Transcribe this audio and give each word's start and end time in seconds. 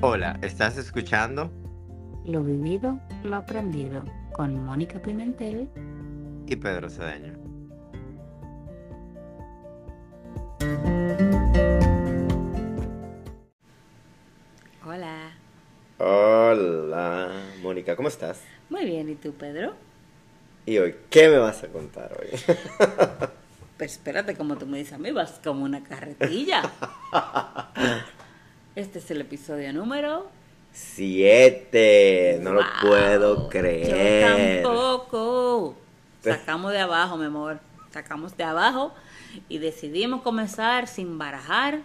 Hola, 0.00 0.38
¿estás 0.42 0.76
escuchando? 0.76 1.50
Lo 2.24 2.44
vivido, 2.44 3.00
lo 3.24 3.34
aprendido, 3.34 4.04
con 4.32 4.64
Mónica 4.64 5.02
Pimentel 5.02 5.68
y 6.46 6.54
Pedro 6.54 6.88
Cedeño. 6.88 7.32
Hola. 14.86 15.32
Hola, 15.98 17.32
Mónica, 17.60 17.96
¿cómo 17.96 18.06
estás? 18.06 18.44
Muy 18.70 18.84
bien, 18.84 19.08
¿y 19.08 19.16
tú, 19.16 19.32
Pedro? 19.32 19.74
¿Y 20.64 20.78
hoy 20.78 20.94
qué 21.10 21.28
me 21.28 21.38
vas 21.38 21.64
a 21.64 21.68
contar 21.68 22.16
hoy? 22.20 22.28
pues 23.76 23.94
espérate, 23.94 24.36
como 24.36 24.56
tú 24.56 24.64
me 24.64 24.78
dices 24.78 24.92
a 24.92 24.98
mí, 24.98 25.10
vas 25.10 25.40
como 25.42 25.64
una 25.64 25.82
carretilla. 25.82 26.62
Este 28.78 29.00
es 29.00 29.10
el 29.10 29.22
episodio 29.22 29.72
número 29.72 30.28
Siete. 30.70 32.38
No 32.40 32.52
lo 32.52 32.62
puedo 32.80 33.48
creer. 33.48 34.62
Yo 34.62 34.62
tampoco. 34.62 35.74
Sacamos 36.22 36.70
de 36.70 36.78
abajo, 36.78 37.16
mi 37.16 37.24
amor. 37.24 37.58
Sacamos 37.90 38.36
de 38.36 38.44
abajo 38.44 38.94
y 39.48 39.58
decidimos 39.58 40.22
comenzar 40.22 40.86
sin 40.86 41.18
barajar. 41.18 41.80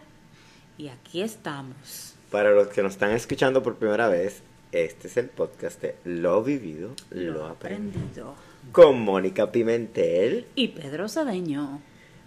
Y 0.78 0.90
aquí 0.90 1.24
estamos. 1.24 2.14
Para 2.30 2.52
los 2.52 2.68
que 2.68 2.84
nos 2.84 2.92
están 2.92 3.10
escuchando 3.10 3.64
por 3.64 3.78
primera 3.78 4.08
vez, 4.08 4.44
este 4.72 5.08
es 5.08 5.18
el 5.18 5.30
podcast 5.30 5.82
de 5.82 5.96
Lo 6.04 6.44
Vivido, 6.44 6.92
Lo, 7.10 7.48
aprendido. 7.48 8.36
Con 8.72 9.02
Mónica 9.02 9.52
Pimentel. 9.52 10.46
Y 10.54 10.68
Pedro 10.68 11.08
Sadeño. 11.08 11.82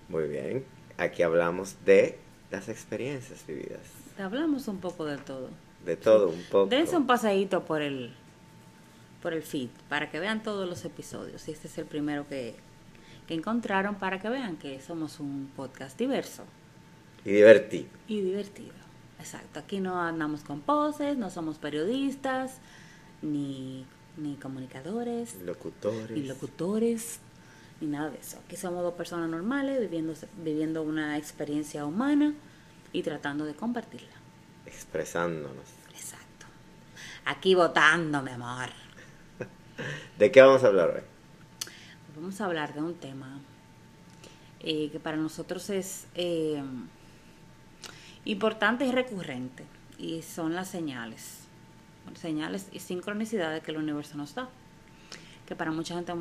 Muy 0.08 0.26
bien. 0.26 0.64
Aquí 0.98 1.22
hablamos 1.22 1.76
de 1.84 2.25
las 2.56 2.68
experiencias 2.68 3.46
vividas 3.46 3.80
hablamos 4.22 4.68
un 4.68 4.78
poco 4.78 5.04
de 5.04 5.18
todo. 5.18 5.50
De 5.84 5.96
todo 5.96 6.28
un 6.28 6.42
poco. 6.50 6.66
Dense 6.66 6.96
un 6.96 7.06
pasadito 7.06 7.64
por 7.64 7.82
el 7.82 8.12
por 9.22 9.32
el 9.32 9.42
feed 9.42 9.70
para 9.88 10.10
que 10.10 10.20
vean 10.20 10.42
todos 10.42 10.68
los 10.68 10.84
episodios. 10.84 11.48
Y 11.48 11.52
este 11.52 11.68
es 11.68 11.78
el 11.78 11.86
primero 11.86 12.28
que, 12.28 12.54
que 13.26 13.34
encontraron 13.34 13.96
para 13.96 14.20
que 14.20 14.28
vean 14.28 14.56
que 14.56 14.80
somos 14.80 15.20
un 15.20 15.50
podcast 15.56 15.98
diverso. 15.98 16.44
Y 17.24 17.32
divertido. 17.32 17.88
Y 18.06 18.20
divertido. 18.20 18.74
Exacto. 19.18 19.58
Aquí 19.60 19.80
no 19.80 20.00
andamos 20.00 20.42
con 20.42 20.60
poses, 20.60 21.16
no 21.16 21.30
somos 21.30 21.58
periodistas, 21.58 22.58
ni, 23.22 23.84
ni 24.16 24.36
comunicadores. 24.36 25.40
Locutores. 25.42 26.10
Ni 26.10 26.22
locutores, 26.22 27.18
ni 27.80 27.88
nada 27.88 28.10
de 28.10 28.18
eso. 28.18 28.38
Aquí 28.44 28.56
somos 28.56 28.82
dos 28.82 28.94
personas 28.94 29.28
normales 29.28 29.80
viviendo, 29.80 30.14
viviendo 30.42 30.82
una 30.82 31.18
experiencia 31.18 31.84
humana 31.84 32.34
y 32.92 33.02
tratando 33.02 33.44
de 33.44 33.54
compartirla. 33.54 34.14
Expresándonos. 34.64 35.66
Exacto. 35.90 36.46
Aquí 37.24 37.54
votando, 37.54 38.22
mi 38.22 38.30
amor. 38.30 38.70
¿De 40.18 40.30
qué 40.30 40.40
vamos 40.40 40.64
a 40.64 40.68
hablar 40.68 40.90
hoy? 40.90 41.02
Vamos 42.16 42.40
a 42.40 42.46
hablar 42.46 42.72
de 42.72 42.80
un 42.80 42.94
tema 42.94 43.38
eh, 44.60 44.88
que 44.90 44.98
para 44.98 45.18
nosotros 45.18 45.68
es 45.70 46.06
eh, 46.14 46.62
importante 48.24 48.86
y 48.86 48.92
recurrente, 48.92 49.64
y 49.98 50.22
son 50.22 50.54
las 50.54 50.68
señales. 50.68 51.40
Señales 52.14 52.68
y 52.72 52.80
sincronicidades 52.80 53.62
que 53.62 53.72
el 53.72 53.76
universo 53.76 54.16
nos 54.16 54.34
da, 54.34 54.48
que 55.46 55.54
para 55.54 55.70
mucha 55.72 55.94
gente 55.94 56.14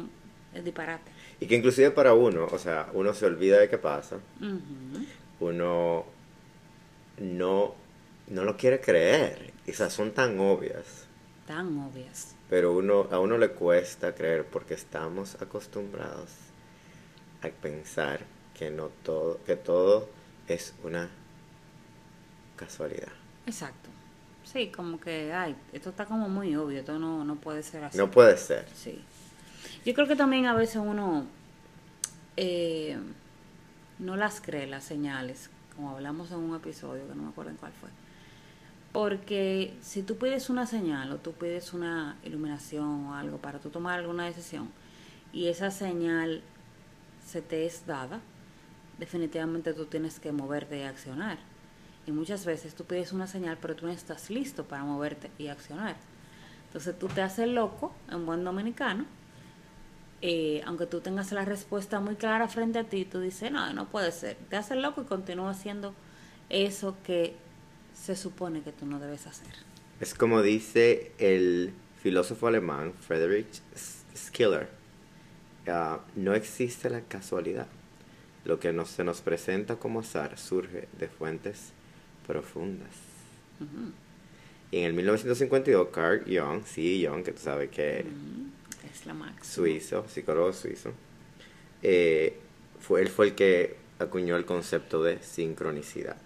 es 0.55 0.63
disparate. 0.63 1.11
Y 1.39 1.47
que 1.47 1.55
inclusive 1.55 1.91
para 1.91 2.13
uno, 2.13 2.47
o 2.51 2.57
sea, 2.57 2.89
uno 2.93 3.13
se 3.13 3.25
olvida 3.25 3.59
de 3.59 3.69
qué 3.69 3.77
pasa, 3.77 4.17
uno 5.39 6.05
no, 7.19 7.75
no 8.27 8.43
lo 8.43 8.57
quiere 8.57 8.79
creer. 8.79 9.53
Esas 9.65 9.93
son 9.93 10.11
tan 10.11 10.39
obvias. 10.39 11.05
Tan 11.47 11.77
obvias. 11.79 12.35
Pero 12.49 12.73
uno, 12.73 13.07
a 13.11 13.19
uno 13.19 13.37
le 13.37 13.49
cuesta 13.49 14.13
creer 14.13 14.45
porque 14.45 14.75
estamos 14.75 15.35
acostumbrados 15.41 16.29
a 17.41 17.49
pensar 17.49 18.21
que 18.57 18.69
no 18.69 18.89
todo, 19.03 19.39
que 19.45 19.55
todo 19.55 20.07
es 20.47 20.73
una 20.83 21.09
casualidad. 22.55 23.11
Exacto. 23.45 23.89
Sí, 24.43 24.71
como 24.71 24.99
que, 24.99 25.33
ay, 25.33 25.55
esto 25.73 25.89
está 25.89 26.05
como 26.05 26.29
muy 26.29 26.55
obvio, 26.55 26.79
esto 26.79 26.99
no, 26.99 27.25
no 27.25 27.35
puede 27.35 27.63
ser 27.63 27.83
así. 27.83 27.97
No 27.97 28.09
puede 28.11 28.37
ser. 28.37 28.67
Sí. 28.75 29.03
Yo 29.85 29.93
creo 29.93 30.07
que 30.07 30.15
también 30.15 30.45
a 30.45 30.53
veces 30.53 30.77
uno 30.77 31.25
eh, 32.37 32.97
no 33.99 34.15
las 34.15 34.41
cree 34.41 34.67
las 34.67 34.83
señales 34.83 35.49
como 35.75 35.91
hablamos 35.91 36.31
en 36.31 36.37
un 36.37 36.55
episodio, 36.55 37.07
que 37.07 37.15
no 37.15 37.23
me 37.23 37.29
acuerdo 37.29 37.51
en 37.51 37.57
cuál 37.57 37.73
fue. 37.73 37.89
Porque 38.91 39.73
si 39.81 40.03
tú 40.03 40.17
pides 40.17 40.49
una 40.49 40.65
señal 40.65 41.11
o 41.11 41.17
tú 41.17 41.33
pides 41.33 41.73
una 41.73 42.17
iluminación 42.23 43.07
o 43.07 43.15
algo 43.15 43.37
para 43.37 43.59
tú 43.59 43.69
tomar 43.69 43.99
alguna 43.99 44.25
decisión 44.25 44.69
y 45.33 45.47
esa 45.47 45.69
señal 45.69 46.41
se 47.25 47.41
te 47.41 47.65
es 47.65 47.85
dada, 47.85 48.21
definitivamente 48.97 49.73
tú 49.73 49.85
tienes 49.85 50.19
que 50.19 50.31
moverte 50.31 50.79
y 50.79 50.83
accionar. 50.83 51.37
Y 52.07 52.11
muchas 52.11 52.45
veces 52.45 52.75
tú 52.75 52.85
pides 52.85 53.11
una 53.11 53.27
señal, 53.27 53.57
pero 53.59 53.75
tú 53.75 53.87
no 53.87 53.91
estás 53.91 54.29
listo 54.29 54.63
para 54.63 54.83
moverte 54.83 55.29
y 55.37 55.47
accionar. 55.47 55.97
Entonces 56.67 56.97
tú 56.97 57.07
te 57.07 57.21
haces 57.21 57.49
loco, 57.49 57.93
en 58.09 58.25
buen 58.25 58.45
dominicano, 58.45 59.05
eh, 60.21 60.61
aunque 60.65 60.85
tú 60.85 61.01
tengas 61.01 61.31
la 61.31 61.45
respuesta 61.45 61.99
muy 61.99 62.15
clara 62.15 62.47
frente 62.47 62.79
a 62.79 62.83
ti, 62.83 63.05
tú 63.05 63.19
dices, 63.19 63.51
no, 63.51 63.73
no 63.73 63.87
puede 63.89 64.11
ser. 64.11 64.37
Te 64.49 64.55
haces 64.55 64.77
loco 64.77 65.01
y 65.01 65.05
continúas 65.05 65.57
haciendo 65.57 65.93
eso 66.49 66.95
que 67.03 67.35
se 67.93 68.15
supone 68.15 68.61
que 68.61 68.71
tú 68.71 68.85
no 68.85 68.99
debes 68.99 69.27
hacer. 69.27 69.53
Es 69.99 70.13
como 70.13 70.41
dice 70.41 71.11
el 71.17 71.73
filósofo 72.01 72.47
alemán 72.47 72.93
Friedrich 72.93 73.61
Schiller, 74.15 74.69
ah, 75.67 75.99
no 76.15 76.33
existe 76.33 76.89
la 76.89 77.01
casualidad. 77.01 77.67
Lo 78.43 78.59
que 78.59 78.73
se 78.85 79.03
nos 79.03 79.21
presenta 79.21 79.77
como 79.77 80.01
azar 80.01 80.37
surge 80.37 80.87
de 80.99 81.07
fuentes 81.07 81.71
profundas. 82.27 82.89
Y 84.71 84.79
en 84.79 84.85
el 84.85 84.93
1952, 84.93 85.87
Carl 85.91 86.23
Jung, 86.27 86.63
sí, 86.65 87.05
Jung, 87.07 87.23
que 87.23 87.31
tú 87.31 87.41
sabes 87.41 87.69
que 87.69 88.05
Suizo, 89.41 90.07
psicólogo 90.07 90.53
suizo. 90.53 90.91
Eh, 91.81 92.37
fue, 92.79 93.01
él 93.01 93.09
fue 93.09 93.27
el 93.27 93.35
que 93.35 93.75
acuñó 93.99 94.35
el 94.35 94.45
concepto 94.45 95.03
de 95.03 95.21
sincronicidad. 95.21 96.17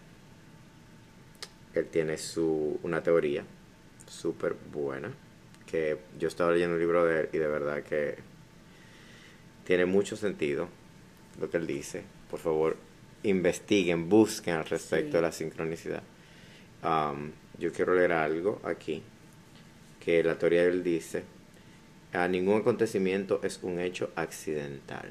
Él 1.74 1.88
tiene 1.88 2.18
su, 2.18 2.80
una 2.84 3.04
teoría 3.04 3.44
súper 4.08 4.56
buena, 4.72 5.12
que 5.66 5.98
yo 6.18 6.28
estaba 6.28 6.52
leyendo 6.52 6.76
un 6.76 6.82
libro 6.82 7.06
de 7.06 7.22
él 7.22 7.30
y 7.32 7.38
de 7.38 7.48
verdad 7.48 7.84
que 7.84 8.18
tiene 9.66 9.86
mucho 9.86 10.16
sentido 10.18 10.68
lo 11.40 11.50
que 11.50 11.58
él 11.58 11.68
dice. 11.68 12.04
Por 12.30 12.40
favor, 12.40 12.76
investiguen, 13.24 14.10
busquen 14.10 14.56
al 14.56 14.66
respecto 14.66 15.18
de 15.18 15.22
la 15.22 15.32
sincronicidad. 15.32 16.02
Um, 16.84 17.32
yo 17.60 17.72
quiero 17.72 17.94
leer 17.94 18.14
algo 18.14 18.62
aquí, 18.64 19.04
que 20.04 20.24
la 20.24 20.38
teoría 20.38 20.64
de 20.64 20.70
él 20.70 20.84
dice 20.84 21.24
a 22.14 22.28
ningún 22.28 22.62
acontecimiento 22.62 23.40
es 23.44 23.60
un 23.62 23.80
hecho 23.80 24.12
accidental. 24.16 25.10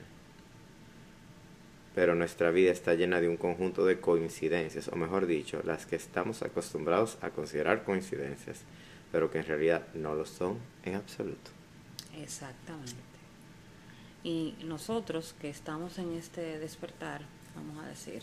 Pero 1.95 2.15
nuestra 2.15 2.51
vida 2.51 2.71
está 2.71 2.95
llena 2.95 3.21
de 3.21 3.29
un 3.29 3.37
conjunto 3.37 3.85
de 3.85 4.01
coincidencias, 4.01 4.89
o 4.89 4.97
mejor 4.97 5.27
dicho, 5.27 5.61
las 5.65 5.87
que 5.87 5.97
estamos 5.97 6.43
acostumbrados 6.43 7.19
a 7.23 7.31
considerar 7.31 7.85
coincidencias, 7.85 8.63
pero 9.11 9.31
que 9.31 9.39
en 9.39 9.47
realidad 9.47 9.87
no 9.95 10.15
lo 10.15 10.27
son 10.27 10.59
en 10.85 10.95
absoluto. 10.95 11.51
Exactamente. 12.21 12.95
Y 14.25 14.55
nosotros 14.65 15.35
que 15.41 15.49
estamos 15.49 15.99
en 15.99 16.13
este 16.13 16.59
despertar, 16.59 17.23
vamos 17.55 17.85
a 17.85 17.89
decir, 17.89 18.23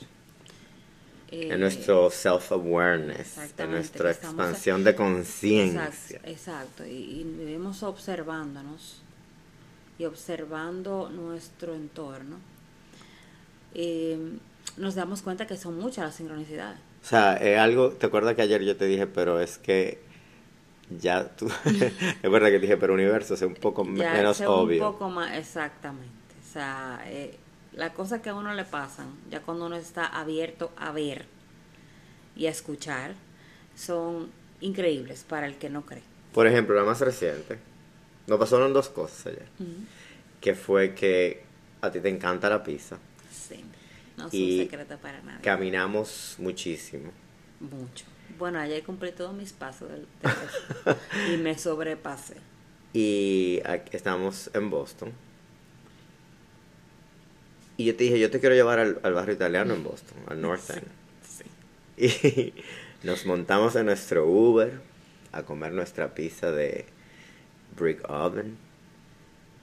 en 1.32 1.52
eh, 1.52 1.58
nuestro 1.58 2.10
self-awareness, 2.10 3.54
en 3.58 3.72
nuestra 3.72 4.12
expansión 4.12 4.84
de 4.84 4.96
conciencia. 4.96 6.20
Exacto, 6.24 6.86
y, 6.86 7.24
vivimos 7.24 7.84
observándonos 7.84 9.02
y 9.98 10.06
observando 10.06 11.10
nuestro 11.10 11.74
entorno. 11.74 12.38
Eh, 13.74 14.18
nos 14.78 14.96
damos 14.96 15.22
cuenta 15.22 15.48
que 15.48 15.58
son 15.58 15.78
muchas 15.78 16.06
las 16.06 16.16
sincronicidades. 16.16 16.80
O 17.04 17.08
sea, 17.08 17.36
es 17.38 17.58
algo, 17.60 17.92
¿te 17.92 18.08
acuerdas 18.08 18.36
que 18.36 18.42
ayer 18.42 18.64
yo 18.64 18.76
te 18.76 18.86
dije, 18.86 19.08
pero 19.08 19.40
es 19.40 19.58
que 19.58 20.00
ya 21.00 21.28
tú, 21.36 21.48
¿te 21.64 22.28
acuerdas 22.28 22.52
que 22.52 22.60
dije, 22.60 22.78
pero 22.78 22.94
universo 22.94 23.34
es 23.34 23.42
un 23.42 23.56
poco 23.56 23.84
menos 23.84 24.42
obvio? 24.42 24.86
Un 24.86 24.94
poco 24.94 25.10
más, 25.10 25.38
exactamente. 25.38 26.14
O 26.42 26.54
sea, 26.54 27.02
eh, 27.06 27.38
las 27.76 27.92
cosas 27.92 28.22
que 28.22 28.30
a 28.30 28.34
uno 28.36 28.54
le 28.54 28.64
pasan, 28.64 29.14
ya 29.30 29.42
cuando 29.42 29.66
uno 29.66 29.76
está 29.76 30.06
abierto 30.06 30.72
a 30.78 30.92
ver 30.92 31.26
y 32.36 32.48
a 32.48 32.50
escuchar, 32.50 33.14
son 33.76 34.32
increíbles 34.62 35.26
para 35.28 35.46
el 35.46 35.58
que 35.58 35.70
no 35.70 35.86
cree. 35.86 36.04
Por 36.34 36.48
ejemplo, 36.48 36.76
la 36.76 36.84
más 36.84 37.02
reciente, 37.02 37.60
nos 38.28 38.40
pasaron 38.40 38.74
dos 38.74 38.90
cosas 38.90 39.28
ayer. 39.28 39.46
Que 40.42 40.54
fue 40.54 40.94
que 40.96 41.44
a 41.82 41.92
ti 41.92 42.00
te 42.00 42.10
encanta 42.10 42.50
la 42.50 42.64
pizza. 42.64 42.98
Sí, 43.32 43.64
no 44.18 44.28
es 44.28 44.34
un 44.34 44.58
secreto 44.58 44.98
para 44.98 45.22
nadie. 45.22 45.42
Caminamos 45.42 46.36
muchísimo. 46.40 47.12
Mucho. 47.60 48.06
Bueno, 48.38 48.60
ayer 48.60 48.84
cumplí 48.84 49.12
todos 49.12 49.34
mis 49.34 49.54
pasos 49.54 49.90
del, 49.90 50.08
del 50.22 51.34
y 51.34 51.38
me 51.38 51.58
sobrepasé. 51.58 52.36
Y 52.94 53.62
aquí 53.66 53.96
estamos 53.96 54.50
en 54.54 54.70
Boston. 54.70 55.14
Y 57.78 57.86
yo 57.86 57.96
te 57.96 58.06
dije, 58.06 58.20
yo 58.20 58.30
te 58.32 58.40
quiero 58.40 58.56
llevar 58.56 58.80
al, 58.80 59.00
al 59.04 59.14
barrio 59.14 59.36
italiano 59.36 59.74
en 59.74 59.84
Boston, 59.84 60.18
al 60.28 60.42
North 60.42 60.70
End. 60.70 60.88
Sí. 61.28 61.44
Y 61.98 62.54
nos 63.08 63.26
montamos 63.26 63.76
en 63.76 63.88
nuestro 63.88 64.26
Uber 64.28 64.80
a 65.32 65.44
comer 65.44 65.74
nuestra 65.74 66.14
pizza 66.14 66.52
de 66.52 66.86
Brick 67.78 68.10
Oven. 68.10 68.58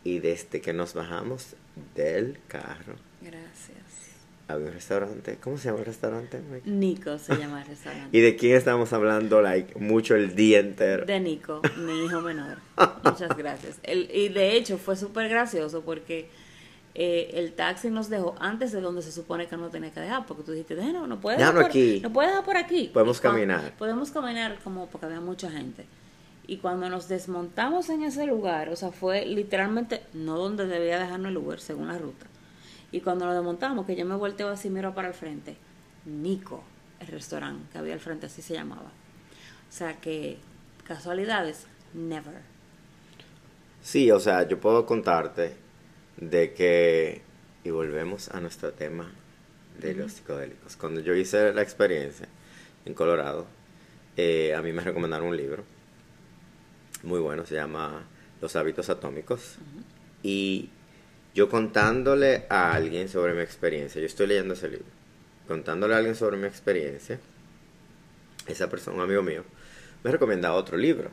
Y 0.04 0.18
desde 0.18 0.60
que 0.60 0.72
nos 0.72 0.94
bajamos 0.94 1.54
del 1.94 2.38
carro, 2.48 2.96
Gracias. 3.20 3.78
había 4.48 4.66
un 4.66 4.72
restaurante. 4.72 5.38
¿Cómo 5.40 5.56
se 5.56 5.68
llama 5.68 5.78
el 5.78 5.86
restaurante? 5.86 6.40
Nico 6.64 7.18
se 7.18 7.36
llama 7.38 7.62
el 7.62 7.68
restaurante. 7.68 8.18
¿Y 8.18 8.20
de 8.20 8.34
quién 8.36 8.56
estábamos 8.56 8.92
hablando 8.92 9.40
like, 9.40 9.78
mucho 9.78 10.16
el 10.16 10.34
día 10.34 10.58
entero? 10.58 11.06
De 11.06 11.20
Nico, 11.20 11.62
mi 11.78 12.04
hijo 12.04 12.20
menor. 12.20 12.58
Muchas 13.04 13.36
gracias. 13.36 13.78
El, 13.84 14.10
y 14.12 14.28
de 14.28 14.56
hecho 14.56 14.76
fue 14.76 14.96
súper 14.96 15.28
gracioso 15.28 15.82
porque 15.82 16.28
eh, 16.94 17.30
el 17.34 17.54
taxi 17.54 17.88
nos 17.88 18.10
dejó 18.10 18.34
antes 18.38 18.70
de 18.72 18.80
donde 18.80 19.00
se 19.00 19.12
supone 19.12 19.46
que 19.46 19.56
no 19.56 19.70
tenía 19.70 19.90
que 19.90 20.00
dejar, 20.00 20.26
porque 20.26 20.42
tú 20.42 20.52
dijiste, 20.52 20.74
no, 20.92 21.06
no 21.06 21.20
puedes 21.20 21.38
dejar 21.38 21.54
por 21.54 21.64
aquí. 21.64 22.00
No 22.02 22.12
puedes 22.12 22.30
dejar 22.30 22.44
por 22.44 22.56
aquí. 22.56 22.90
Podemos 22.92 23.20
caminar. 23.20 23.72
Podemos 23.78 24.10
caminar 24.10 24.58
como 24.62 24.86
porque 24.86 25.06
había 25.06 25.20
mucha 25.20 25.50
gente. 25.50 25.86
Y 26.46 26.58
cuando 26.58 26.90
nos 26.90 27.08
desmontamos 27.08 27.88
en 27.88 28.02
ese 28.02 28.26
lugar, 28.26 28.68
o 28.68 28.76
sea, 28.76 28.90
fue 28.90 29.24
literalmente 29.24 30.02
no 30.12 30.36
donde 30.36 30.66
debía 30.66 30.98
dejarnos 30.98 31.30
el 31.30 31.38
Uber, 31.38 31.60
según 31.60 31.88
la 31.88 31.96
ruta. 31.96 32.26
Y 32.90 33.00
cuando 33.00 33.24
nos 33.24 33.34
desmontamos, 33.34 33.86
que 33.86 33.96
yo 33.96 34.04
me 34.04 34.16
volteo 34.16 34.48
así, 34.48 34.68
miro 34.68 34.94
para 34.94 35.08
el 35.08 35.14
frente, 35.14 35.56
Nico, 36.04 36.62
el 37.00 37.06
restaurante 37.06 37.64
que 37.72 37.78
había 37.78 37.94
al 37.94 38.00
frente, 38.00 38.26
así 38.26 38.42
se 38.42 38.52
llamaba. 38.52 38.90
O 39.70 39.72
sea 39.72 39.98
que, 39.98 40.38
casualidades, 40.84 41.66
never. 41.94 42.42
Sí, 43.80 44.10
o 44.10 44.20
sea, 44.20 44.46
yo 44.46 44.60
puedo 44.60 44.84
contarte 44.84 45.61
de 46.16 46.52
que, 46.52 47.22
y 47.64 47.70
volvemos 47.70 48.28
a 48.28 48.40
nuestro 48.40 48.72
tema 48.72 49.12
de 49.78 49.94
los 49.94 50.12
psicodélicos. 50.12 50.76
Cuando 50.76 51.00
yo 51.00 51.14
hice 51.14 51.52
la 51.52 51.62
experiencia 51.62 52.28
en 52.84 52.94
Colorado, 52.94 53.46
eh, 54.16 54.54
a 54.54 54.62
mí 54.62 54.72
me 54.72 54.82
recomendaron 54.82 55.28
un 55.28 55.36
libro 55.36 55.64
muy 57.02 57.20
bueno, 57.20 57.44
se 57.44 57.54
llama 57.54 58.04
Los 58.40 58.56
hábitos 58.56 58.88
atómicos. 58.90 59.56
Y 60.22 60.70
yo 61.34 61.48
contándole 61.48 62.46
a 62.48 62.72
alguien 62.72 63.08
sobre 63.08 63.34
mi 63.34 63.40
experiencia, 63.40 64.00
yo 64.00 64.06
estoy 64.06 64.26
leyendo 64.28 64.54
ese 64.54 64.68
libro, 64.68 64.86
contándole 65.48 65.94
a 65.94 65.98
alguien 65.98 66.14
sobre 66.14 66.36
mi 66.36 66.46
experiencia, 66.46 67.18
esa 68.46 68.68
persona, 68.68 68.96
un 68.96 69.02
amigo 69.02 69.22
mío, 69.22 69.44
me 70.04 70.10
recomienda 70.10 70.52
otro 70.52 70.76
libro 70.76 71.10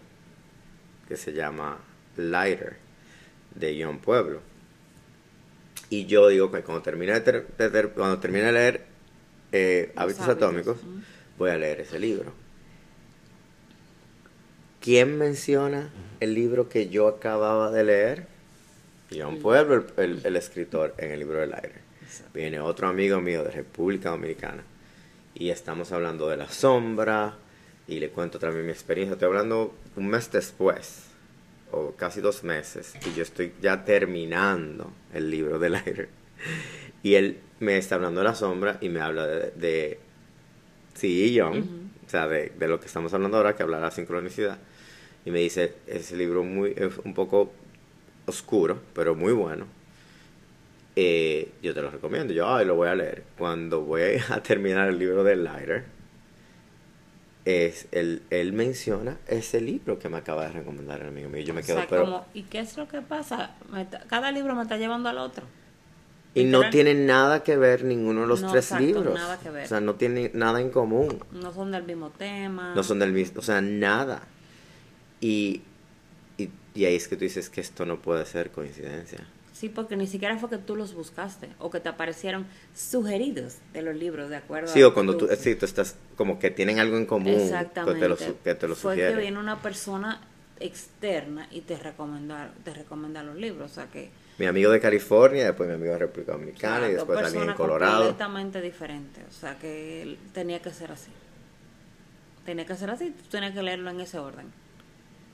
que 1.08 1.16
se 1.16 1.34
llama 1.34 1.78
Lighter 2.18 2.78
de 3.56 3.84
John 3.84 4.00
Pueblo. 4.00 4.42
Y 5.90 6.06
yo 6.06 6.28
digo 6.28 6.52
que 6.52 6.62
cuando 6.62 6.84
termine 6.84 7.14
de, 7.14 7.22
ter- 7.22 7.48
de 7.58 7.70
ter- 7.70 7.90
cuando 7.90 8.20
termine 8.20 8.46
de 8.46 8.52
leer 8.52 8.86
eh, 9.52 9.92
Hábitos 9.96 10.22
hábitos, 10.22 10.44
Atómicos, 10.48 10.78
ujú. 10.84 11.02
voy 11.38 11.50
a 11.52 11.58
leer 11.58 11.82
ese 11.82 11.98
libro. 12.00 12.32
¿Quién 14.82 15.18
menciona 15.18 15.90
el 16.20 16.34
libro 16.34 16.70
que 16.70 16.90
yo 16.90 17.08
acababa 17.08 17.72
de 17.72 17.84
leer? 17.84 18.28
John 19.16 19.38
Pueblo, 19.40 19.86
el, 19.98 20.04
el- 20.04 20.22
el 20.26 20.36
escritor 20.36 20.94
en 20.98 21.12
el 21.12 21.20
libro 21.20 21.40
del 21.40 21.54
aire. 21.54 21.74
Viene 22.34 22.60
otro 22.60 22.88
amigo 22.88 23.20
mío 23.22 23.44
de 23.44 23.52
República 23.52 24.10
Dominicana 24.10 24.64
y 25.36 25.50
estamos 25.50 25.92
hablando 25.92 26.28
de 26.30 26.38
la 26.38 26.50
sombra 26.50 27.36
y 27.88 28.00
le 28.00 28.10
cuento 28.10 28.40
también 28.40 28.66
mi 28.66 28.72
experiencia. 28.72 29.14
Estoy 29.14 29.28
hablando 29.28 29.74
un 29.96 30.08
mes 30.08 30.32
después 30.32 31.06
o 31.72 31.92
casi 31.92 32.22
dos 32.22 32.44
meses 32.44 32.94
y 33.06 33.16
yo 33.16 33.24
estoy 33.24 33.54
ya 33.62 33.84
terminando 33.86 34.92
el 35.14 35.30
libro 35.30 35.60
del 35.60 35.76
aire. 35.76 36.10
Y 37.04 37.16
él 37.16 37.40
me 37.60 37.78
está 37.78 37.96
hablando 37.96 38.22
de 38.22 38.26
la 38.26 38.36
sombra 38.36 38.78
y 38.82 38.90
me 38.90 39.02
habla 39.02 39.26
de, 39.28 39.52
de 39.52 40.00
sí, 40.94 41.36
John, 41.38 41.92
o 42.06 42.10
sea, 42.10 42.28
de, 42.28 42.52
de 42.58 42.68
lo 42.68 42.80
que 42.80 42.88
estamos 42.88 43.14
hablando 43.14 43.38
ahora, 43.38 43.56
que 43.56 43.64
habla 43.64 43.78
de 43.78 43.84
la 43.84 43.92
sincronicidad. 43.92 44.58
Y 45.26 45.32
me 45.32 45.40
dice, 45.40 45.74
ese 45.88 46.16
libro 46.16 46.44
muy, 46.44 46.74
es 46.76 46.98
un 47.04 47.14
poco 47.14 47.52
oscuro, 48.26 48.80
pero 48.94 49.16
muy 49.16 49.34
bueno. 49.34 49.66
Eh, 50.96 51.50
yo 51.62 51.74
te 51.74 51.82
lo 51.82 51.92
recomiendo. 51.92 52.34
Yo, 52.34 52.54
ay, 52.54 52.66
lo 52.66 52.76
voy 52.76 52.90
a 52.90 52.96
leer. 52.96 53.24
Cuando 53.38 53.82
voy 53.82 54.02
a 54.30 54.42
terminar 54.44 54.90
el 54.90 55.00
libro 55.00 55.24
de 55.24 55.36
Lighter, 55.36 55.86
es 57.46 57.88
él, 57.92 58.22
él 58.30 58.54
menciona 58.54 59.18
ese 59.28 59.62
libro 59.62 59.98
que 60.00 60.10
me 60.10 60.18
acaba 60.18 60.44
de 60.48 60.52
recomendar 60.52 61.02
el 61.02 61.08
amigo 61.08 61.30
mío. 61.30 61.42
Yo 61.44 61.54
me 61.54 61.62
O 61.62 61.66
quedo, 61.66 61.78
sea, 61.78 61.88
pero... 61.90 62.06
como, 62.06 62.26
¿y 62.34 62.44
qué 62.44 62.60
es 62.60 62.78
lo 62.78 62.88
que 62.88 63.02
pasa? 63.02 63.56
Está- 63.78 64.02
cada 64.08 64.32
libro 64.32 64.56
me 64.56 64.62
está 64.64 64.78
llevando 64.78 65.10
al 65.10 65.18
otro. 65.18 65.46
Y 66.36 66.44
no 66.44 66.60
literal. 66.60 66.72
tiene 66.72 66.94
nada 66.94 67.44
que 67.44 67.58
ver 67.58 67.84
ninguno 67.84 68.22
de 68.22 68.28
los 68.28 68.42
No, 68.42 68.52
tres 68.52 68.66
exacto, 68.66 68.86
libros. 68.86 69.14
nada 69.16 69.40
que 69.40 69.50
ver. 69.50 69.66
O 69.66 69.68
sea, 69.68 69.82
no 69.82 69.96
tiene 69.96 70.30
nada 70.36 70.62
en 70.62 70.70
común. 70.70 71.18
No 71.32 71.52
son 71.52 71.72
del 71.72 71.84
mismo 71.84 72.12
tema. 72.12 72.74
No 72.76 72.84
son 72.84 73.00
del 73.00 73.12
mismo, 73.14 73.40
o 73.40 73.44
sea, 73.44 73.62
nada. 73.62 74.22
Y, 75.22 75.62
y, 76.38 76.50
y 76.76 76.86
ahí 76.86 76.96
es 76.96 77.08
que 77.08 77.16
tú 77.16 77.24
dices 77.24 77.50
que 77.50 77.62
esto 77.62 77.86
no 77.86 78.00
puede 78.02 78.26
ser 78.28 78.52
coincidencia. 78.52 79.26
Sí, 79.60 79.68
porque 79.68 79.98
ni 79.98 80.08
siquiera 80.08 80.38
fue 80.38 80.50
que 80.50 80.58
tú 80.58 80.78
los 80.78 80.94
buscaste 80.94 81.50
o 81.60 81.70
que 81.70 81.82
te 81.82 81.90
aparecieron 81.90 82.48
sugeridos 82.74 83.58
de 83.74 83.82
los 83.82 83.94
libros, 83.94 84.30
de 84.30 84.38
acuerdo 84.38 84.70
Sí, 84.70 84.82
o 84.84 84.94
cuando 84.94 85.18
tú, 85.18 85.28
sí, 85.38 85.54
tú 85.56 85.66
estás 85.66 85.98
como 86.16 86.40
que 86.40 86.50
tienen 86.50 86.80
algo 86.80 86.96
en 86.96 87.06
común 87.06 87.36
que 87.36 87.44
Exactamente. 87.44 88.00
te 88.00 88.08
lo, 88.08 88.18
que 88.18 88.56
te 88.56 88.68
lo 88.70 88.76
Fue 88.76 88.96
que 88.96 89.14
viene 89.16 89.38
una 89.38 89.62
persona 89.62 90.22
externa 90.62 91.50
y 91.52 91.60
te 91.60 91.78
recomienda, 91.78 92.54
te 92.64 92.74
recomienda 92.74 93.22
los 93.22 93.36
libros. 93.36 93.70
O 93.70 93.74
sea 93.74 93.88
que. 93.88 94.10
Mi 94.38 94.46
amigo 94.46 94.72
de 94.72 94.80
California, 94.80 95.48
después 95.48 95.68
mi 95.68 95.76
amigo 95.76 95.92
de 95.92 96.00
República 96.00 96.32
Dominicana 96.32 96.88
y 96.88 96.94
después 96.94 97.22
también 97.22 97.50
en 97.50 97.56
Colorado. 97.56 97.98
completamente 97.98 98.62
diferentes. 98.62 99.26
O 99.28 99.38
sea 99.42 99.60
que 99.60 100.18
tenía 100.34 100.62
que 100.62 100.70
ser 100.70 100.94
así. 100.94 101.12
Tenía 102.46 102.66
que 102.66 102.76
ser 102.76 102.92
así, 102.92 103.10
tú 103.10 103.28
tenías 103.30 103.54
que 103.54 103.62
leerlo 103.62 103.90
en 103.90 104.00
ese 104.00 104.20
orden. 104.20 104.46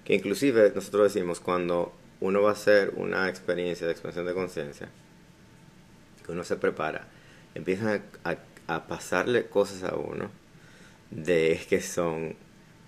Que 0.03 0.15
inclusive 0.15 0.71
nosotros 0.73 1.13
decimos 1.13 1.39
cuando 1.39 1.93
uno 2.25 2.41
va 2.41 2.49
a 2.49 2.53
hacer 2.53 2.93
una 2.95 3.29
experiencia 3.29 3.85
de 3.87 3.93
expansión 3.93 4.25
de 4.25 4.33
conciencia, 4.33 4.89
que 6.25 6.31
uno 6.31 6.43
se 6.43 6.55
prepara, 6.55 7.07
empiezan 7.53 8.01
a, 8.23 8.29
a- 8.31 8.37
a 8.75 8.87
pasarle 8.87 9.45
cosas 9.47 9.83
a 9.83 9.95
uno 9.95 10.29
de 11.11 11.59
que 11.69 11.81
son, 11.81 12.35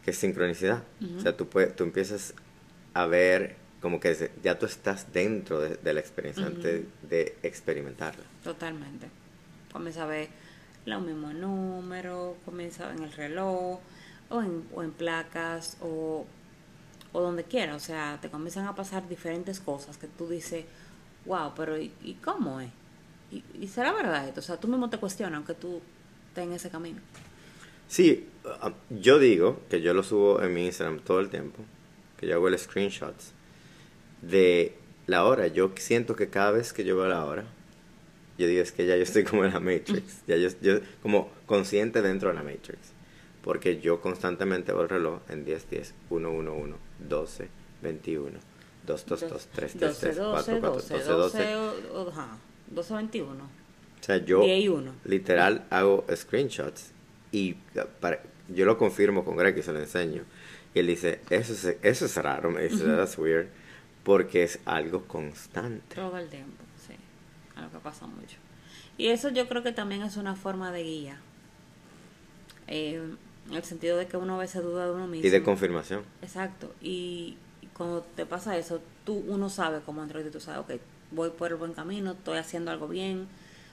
que 0.04 0.12
es 0.12 0.18
sincronicidad. 0.18 0.84
O 1.18 1.22
sea, 1.22 1.38
tú, 1.38 1.48
puedes, 1.48 1.76
tú 1.76 1.84
empiezas 1.84 2.34
a 2.94 3.06
ver 3.06 3.56
como 3.82 4.00
que 4.00 4.32
ya 4.44 4.58
tú 4.58 4.66
estás 4.66 5.14
dentro 5.14 5.60
de, 5.62 5.76
de 5.78 5.94
la 5.94 6.00
experiencia 6.00 6.48
antes 6.48 6.86
de 7.08 7.38
experimentarla. 7.44 8.24
Totalmente. 8.44 9.08
Comienza 9.72 10.04
a 10.04 10.08
ver 10.08 10.30
los 10.88 11.02
mismos 11.04 11.36
números, 11.36 12.38
comienza 12.44 12.92
en 12.92 13.04
el 13.04 13.12
reloj, 13.14 13.80
o 14.30 14.42
en, 14.42 14.64
o 14.74 14.82
en 14.82 14.92
placas, 14.92 15.78
o, 15.82 16.26
o 17.18 17.22
donde 17.22 17.44
quiera. 17.44 17.76
O 17.76 17.80
sea, 17.80 18.20
te 18.22 18.30
comienzan 18.30 18.68
a 18.68 18.76
pasar 18.76 19.10
diferentes 19.10 19.60
cosas 19.60 19.98
que 19.98 20.06
tú 20.06 20.30
dices, 20.30 20.66
wow, 21.26 21.52
pero 21.56 21.76
¿y, 21.76 21.92
y 22.04 22.14
cómo 22.14 22.62
es? 22.62 22.70
¿Y, 23.32 23.44
¿Y 23.60 23.68
será 23.68 23.92
verdad 23.92 24.28
esto? 24.28 24.40
O 24.40 24.44
sea, 24.44 24.58
tú 24.58 24.68
mismo 24.68 24.88
te 24.92 25.00
cuestionas, 25.00 25.38
aunque 25.38 25.56
tú 25.56 25.82
estés 26.28 26.44
en 26.44 26.54
ese 26.54 26.70
camino. 26.70 27.00
Sí, 27.88 28.28
ah, 28.46 28.72
yo 28.92 29.18
digo 29.18 29.62
que 29.68 29.82
yo 29.82 29.96
lo 29.96 30.04
subo 30.04 30.44
en 30.44 30.54
mi 30.54 30.68
Instagram 30.68 31.00
todo 31.00 31.20
el 31.20 31.30
tiempo, 31.30 31.64
que 32.20 32.28
yo 32.28 32.36
hago 32.36 32.50
el 32.50 32.60
screenshots 32.60 33.32
de 34.22 34.76
la 35.08 35.26
hora. 35.26 35.48
Yo 35.48 35.72
siento 35.76 36.16
que 36.16 36.30
cada 36.30 36.52
vez 36.52 36.72
que 36.72 36.84
yo 36.84 36.96
veo 36.98 37.08
la 37.08 37.26
hora, 37.26 37.46
yo 38.38 38.46
digo 38.46 38.62
es 38.62 38.72
que 38.72 38.86
ya 38.86 38.96
yo 38.96 39.02
estoy 39.02 39.24
como 39.24 39.44
en 39.44 39.54
la 39.54 39.60
Matrix, 39.60 40.22
ya 40.28 40.36
yo, 40.36 40.50
yo 40.62 40.82
como 41.02 41.32
consciente 41.48 42.04
dentro 42.04 42.30
de 42.30 42.36
la 42.36 42.44
Matrix, 42.44 42.92
porque 43.44 43.80
yo 43.80 44.02
constantemente 44.02 44.72
veo 44.72 44.84
el 44.84 44.90
reloj 44.90 45.22
en 45.30 45.46
10, 45.46 45.68
10, 45.72 45.94
1, 46.12 46.32
1, 46.32 46.54
1, 46.54 46.87
12, 47.00 47.50
21, 47.82 48.40
2, 48.86 49.06
2, 49.06 49.20
2, 49.30 49.48
3, 49.54 49.74
3, 49.78 49.98
3, 50.00 50.16
4, 50.18 50.60
4, 50.60 50.74
12, 50.74 51.04
12. 51.04 51.56
o- 51.56 52.02
o- 52.04 52.10
ajá, 52.10 52.38
12, 52.68 52.94
21. 52.94 53.44
O 53.44 54.04
sea, 54.04 54.18
yo 54.18 54.42
10 54.44 54.64
y 54.64 54.68
1. 54.70 54.94
literal 55.06 55.66
hago 55.70 56.06
screenshots 56.16 56.92
y 57.32 57.54
para- 58.00 58.22
yo 58.50 58.66
lo 58.66 58.78
confirmo 58.78 59.26
con 59.26 59.36
Greg 59.36 59.58
y 59.58 59.62
se 59.64 59.74
lo 59.74 59.80
enseño. 59.80 60.24
Y 60.74 60.80
él 60.80 60.88
dice, 60.88 61.20
eso 61.30 61.54
es, 61.54 61.78
eso 61.82 62.06
es 62.06 62.16
raro, 62.18 62.52
me 62.52 62.64
dice, 62.68 62.84
that's 62.86 63.18
weird, 63.18 63.48
porque 64.04 64.44
es 64.44 64.60
algo 64.66 65.04
constante. 65.06 65.96
Todo 65.96 66.18
el 66.18 66.30
tiempo, 66.30 66.64
sí. 66.88 66.94
A 67.56 67.62
lo 67.64 67.72
que 67.72 67.80
pasa 67.80 68.06
mucho. 68.08 68.38
Y 68.98 69.08
eso 69.08 69.30
yo 69.30 69.48
creo 69.50 69.64
que 69.64 69.72
también 69.74 70.04
es 70.04 70.16
una 70.18 70.36
forma 70.36 70.72
de 70.72 70.84
guía. 70.84 71.20
Eh, 72.68 73.02
en 73.50 73.56
el 73.56 73.64
sentido 73.64 73.98
de 73.98 74.08
que 74.08 74.18
uno 74.18 74.36
a 74.36 74.40
veces 74.40 74.64
duda 74.64 74.86
de 74.86 74.92
uno 74.92 75.08
mismo. 75.08 75.26
Y 75.28 75.30
de 75.30 75.44
confirmación. 75.44 76.02
Exacto. 76.22 76.74
Y, 76.82 77.38
cuando 77.76 78.02
te 78.16 78.26
pasa 78.26 78.58
eso, 78.58 78.82
tú 79.06 79.24
uno 79.28 79.50
sabe 79.50 79.82
como 79.82 80.02
androide, 80.02 80.32
tú 80.32 80.40
sabes, 80.40 80.62
ok, 80.62 80.82
voy 81.12 81.30
por 81.30 81.52
el 81.52 81.58
buen 81.58 81.74
camino, 81.74 82.12
estoy 82.14 82.38
haciendo 82.40 82.72
algo 82.72 82.88
bien. 82.88 83.28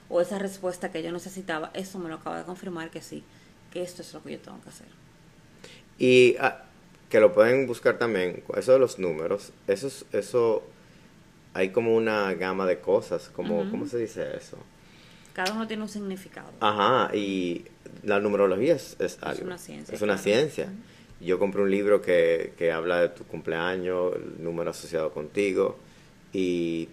O 0.09 0.21
esa 0.21 0.37
respuesta 0.37 0.91
que 0.91 1.01
yo 1.01 1.11
necesitaba, 1.11 1.71
eso 1.73 1.97
me 1.97 2.09
lo 2.09 2.15
acaba 2.15 2.37
de 2.37 2.43
confirmar 2.43 2.91
que 2.91 3.01
sí, 3.01 3.23
que 3.71 3.81
esto 3.81 4.03
es 4.03 4.13
lo 4.13 4.21
que 4.21 4.33
yo 4.33 4.39
tengo 4.39 4.61
que 4.61 4.69
hacer. 4.69 4.87
Y 5.97 6.35
ah, 6.39 6.63
que 7.09 7.19
lo 7.19 7.33
pueden 7.33 7.65
buscar 7.65 7.97
también, 7.97 8.43
eso 8.55 8.73
de 8.73 8.79
los 8.79 8.99
números, 8.99 9.51
eso, 9.67 9.87
es- 9.87 10.05
eso 10.11 10.63
hay 11.55 11.69
como 11.69 11.95
una 11.95 12.31
gama 12.35 12.67
de 12.67 12.79
cosas, 12.79 13.29
como. 13.29 13.69
¿cómo 13.71 13.87
se 13.87 13.97
dice 13.97 14.35
eso? 14.37 14.57
Cada 15.35 15.51
uno 15.53 15.67
tiene 15.67 15.83
un 15.83 15.89
significado. 15.89 16.49
Ajá, 16.61 17.13
y 17.13 17.65
la 18.03 18.19
numerología 18.21 18.75
es, 18.75 18.95
es 18.99 19.17
algo. 19.21 19.43
una 19.43 19.57
ciencia, 19.57 19.93
Es 19.93 20.01
una 20.01 20.13
claro. 20.13 20.23
ciencia. 20.23 20.69
Yo 21.19 21.39
compré 21.39 21.61
un 21.61 21.69
libro 21.69 22.01
que, 22.01 22.53
que 22.57 22.71
habla 22.71 23.01
de 23.01 23.09
tu 23.09 23.25
cumpleaños, 23.25 24.15
el 24.15 24.41
número 24.43 24.71
asociado 24.71 25.11
contigo, 25.11 25.77
y... 26.31 26.87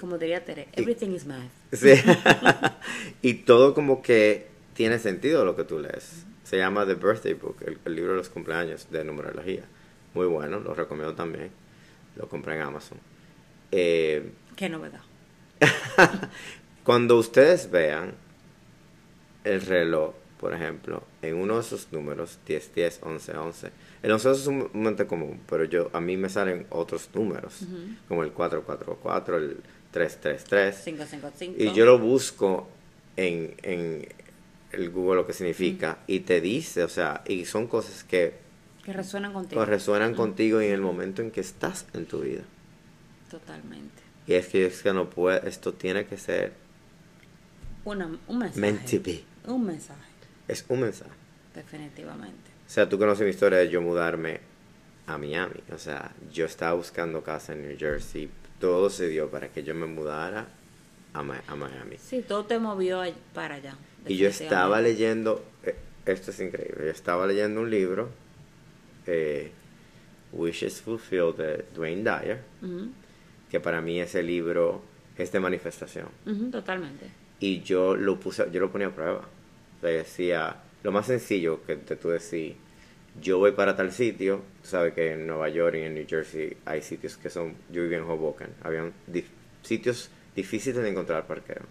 Como 0.00 0.16
diría 0.16 0.44
Tere, 0.44 0.68
everything 0.72 1.10
is 1.10 1.26
math. 1.26 1.50
Sí. 1.72 1.92
y 3.22 3.34
todo 3.34 3.74
como 3.74 4.00
que 4.00 4.46
tiene 4.74 4.98
sentido 4.98 5.44
lo 5.44 5.54
que 5.54 5.64
tú 5.64 5.78
lees. 5.78 6.24
Se 6.44 6.56
llama 6.56 6.86
The 6.86 6.94
Birthday 6.94 7.34
Book, 7.34 7.56
el, 7.66 7.78
el 7.84 7.94
libro 7.94 8.12
de 8.12 8.18
los 8.18 8.28
cumpleaños 8.30 8.90
de 8.90 9.04
numerología. 9.04 9.64
Muy 10.14 10.26
bueno, 10.26 10.60
lo 10.60 10.74
recomiendo 10.74 11.14
también. 11.14 11.50
Lo 12.16 12.28
compré 12.28 12.54
en 12.54 12.62
Amazon. 12.62 12.98
Eh, 13.70 14.32
Qué 14.56 14.68
novedad. 14.68 15.00
cuando 16.84 17.16
ustedes 17.18 17.70
vean 17.70 18.14
el 19.44 19.60
reloj, 19.62 20.14
por 20.38 20.54
ejemplo, 20.54 21.04
en 21.22 21.36
uno 21.36 21.54
de 21.54 21.60
esos 21.60 21.88
números, 21.92 22.38
10, 22.46 22.74
10, 22.74 23.00
11, 23.02 23.32
11, 23.36 23.70
el 24.02 24.10
11 24.10 24.30
es 24.32 24.38
sumamente 24.38 25.06
común, 25.06 25.40
pero 25.48 25.64
yo 25.64 25.90
a 25.92 26.00
mí 26.00 26.16
me 26.16 26.28
salen 26.28 26.66
otros 26.70 27.08
números, 27.14 27.62
Ujú. 27.62 27.76
como 28.08 28.24
el 28.24 28.32
444, 28.32 29.36
el 29.36 29.56
333. 29.92 30.76
555. 30.84 31.62
Y 31.62 31.72
yo 31.74 31.84
lo 31.84 31.98
busco 31.98 32.68
en, 33.16 33.54
en 33.62 34.08
el 34.72 34.90
Google 34.90 35.16
lo 35.16 35.26
que 35.26 35.32
significa 35.32 35.98
y 36.06 36.20
te 36.20 36.40
dice, 36.40 36.82
o 36.82 36.88
sea, 36.88 37.22
y 37.26 37.44
son 37.44 37.66
cosas 37.68 38.02
que 38.02 38.34
Que 38.84 38.92
resuenan 38.92 39.32
contigo. 39.32 39.58
pues, 39.60 39.68
resuenan 39.68 40.14
contigo 40.14 40.60
en 40.60 40.72
el 40.72 40.80
momento 40.80 41.22
en 41.22 41.30
que 41.30 41.40
estás 41.40 41.86
en 41.94 42.06
tu 42.06 42.20
vida. 42.20 42.42
Totalmente. 43.30 44.02
Y 44.26 44.34
es 44.34 44.46
que 44.48 44.66
es 44.66 44.82
que 44.82 44.92
no 44.92 45.08
puede, 45.10 45.48
esto 45.48 45.72
tiene 45.74 46.06
que 46.06 46.16
ser 46.16 46.52
Una, 47.84 48.06
un 48.28 48.38
mensaje. 48.38 48.60
meant 48.60 48.84
to 48.90 49.00
be. 49.02 49.24
Un 49.46 49.66
mensaje, 49.66 50.00
Es 50.48 50.64
un 50.68 50.80
mensaje. 50.80 51.10
definitivamente. 51.54 52.50
O 52.66 52.70
sea, 52.70 52.88
tú 52.88 52.98
conoces 52.98 53.24
mi 53.24 53.30
historia 53.30 53.58
de 53.58 53.68
yo 53.68 53.82
mudarme 53.82 54.40
a 55.06 55.18
Miami. 55.18 55.60
O 55.72 55.78
sea, 55.78 56.12
yo 56.32 56.46
estaba 56.46 56.74
buscando 56.74 57.22
casa 57.22 57.52
en 57.52 57.66
New 57.66 57.76
Jersey. 57.78 58.30
Todo 58.60 58.88
se 58.88 59.08
dio 59.08 59.28
para 59.30 59.48
que 59.48 59.62
yo 59.62 59.74
me 59.74 59.86
mudara 59.86 60.46
a, 61.12 61.22
Miami. 61.22 61.96
Sí, 61.98 62.22
todo 62.26 62.44
te 62.46 62.58
movió 62.58 63.02
para 63.34 63.56
allá. 63.56 63.74
Y 64.06 64.16
yo 64.16 64.28
estaba 64.28 64.80
leyendo, 64.80 65.44
eh, 65.64 65.76
esto 66.06 66.30
es 66.30 66.40
increíble, 66.40 66.84
yo 66.86 66.90
estaba 66.90 67.26
leyendo 67.26 67.60
un 67.60 67.70
libro, 67.70 68.08
eh, 69.06 69.52
Wishes 70.32 70.80
Fulfilled 70.80 71.34
de 71.36 71.64
Dwayne 71.74 72.02
Dyer, 72.02 72.40
Ujú, 72.62 72.90
que 73.50 73.60
para 73.60 73.80
mí 73.80 74.00
ese 74.00 74.22
libro 74.22 74.82
es 75.18 75.30
de 75.32 75.40
manifestación. 75.40 76.08
ujú, 76.26 76.50
totalmente. 76.50 77.06
Y 77.42 77.60
yo 77.62 77.96
lo 77.96 78.20
puse, 78.20 78.46
yo 78.52 78.60
lo 78.60 78.70
ponía 78.70 78.86
a 78.86 78.90
prueba. 78.94 79.28
Yo 79.82 79.88
decía, 79.88 80.56
lo 80.84 80.92
más 80.92 81.06
sencillo 81.06 81.62
que 81.66 81.76
te, 81.76 81.96
tú 81.96 82.08
decís, 82.10 82.54
yo 83.20 83.38
voy 83.38 83.50
para 83.52 83.74
tal 83.76 83.90
sitio, 83.92 84.42
tú 84.62 84.68
sabes 84.68 84.94
que 84.94 85.12
en 85.12 85.26
Nueva 85.26 85.48
York 85.48 85.74
y 85.76 85.80
en 85.82 85.94
New 85.94 86.06
Jersey 86.08 86.56
hay 86.64 86.82
sitios 86.82 87.16
que 87.16 87.28
son, 87.30 87.54
yo 87.70 87.82
vivía 87.82 87.98
en 87.98 88.04
Hoboken, 88.04 88.48
habían 88.62 88.92
dif- 89.12 89.24
sitios 89.62 90.08
difíciles 90.36 90.82
de 90.82 90.88
encontrar 90.88 91.26
parqueo. 91.26 91.62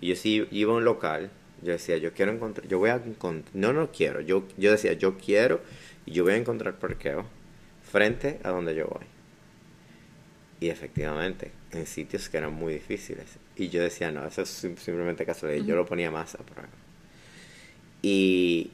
Y 0.00 0.08
yo 0.08 0.16
sí 0.16 0.48
iba 0.50 0.72
a 0.72 0.76
un 0.76 0.84
local, 0.84 1.30
yo 1.62 1.72
decía, 1.72 1.98
yo 1.98 2.12
quiero 2.12 2.32
encontrar, 2.32 2.66
yo 2.66 2.78
voy 2.78 2.90
a 2.90 2.96
encontrar, 2.96 3.54
no, 3.54 3.72
no 3.72 3.92
quiero, 3.92 4.20
yo, 4.22 4.44
yo 4.56 4.70
decía, 4.72 4.94
yo 4.94 5.16
quiero 5.18 5.60
y 6.06 6.12
yo 6.12 6.24
voy 6.24 6.32
a 6.32 6.36
encontrar 6.36 6.78
parqueo 6.78 7.26
frente 7.82 8.40
a 8.42 8.48
donde 8.50 8.74
yo 8.74 8.86
voy. 8.86 9.04
Y 10.60 10.68
efectivamente, 10.70 11.52
en 11.70 11.86
sitios 11.86 12.28
que 12.28 12.38
eran 12.38 12.54
muy 12.54 12.74
difíciles. 12.74 13.38
Y 13.56 13.68
yo 13.68 13.82
decía, 13.82 14.10
no, 14.10 14.24
eso 14.26 14.42
es 14.42 14.48
sim- 14.50 14.76
simplemente 14.76 15.26
casualidad. 15.26 15.64
Yo 15.64 15.74
Ujú. 15.74 15.76
lo 15.76 15.86
ponía 15.86 16.10
más 16.10 16.34
a 16.34 16.38
prueba. 16.38 16.68
Y 18.02 18.70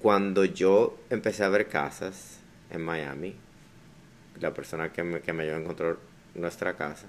cuando 0.00 0.44
yo 0.44 0.98
empecé 1.10 1.44
a 1.44 1.48
ver 1.48 1.68
casas 1.68 2.40
en 2.70 2.82
Miami, 2.82 3.36
la 4.40 4.52
persona 4.54 4.92
que 4.92 5.02
me, 5.04 5.20
que 5.20 5.32
me 5.32 5.44
ayudó 5.44 5.56
a 5.56 5.60
encontrar 5.60 5.96
nuestra 6.34 6.76
casa, 6.76 7.06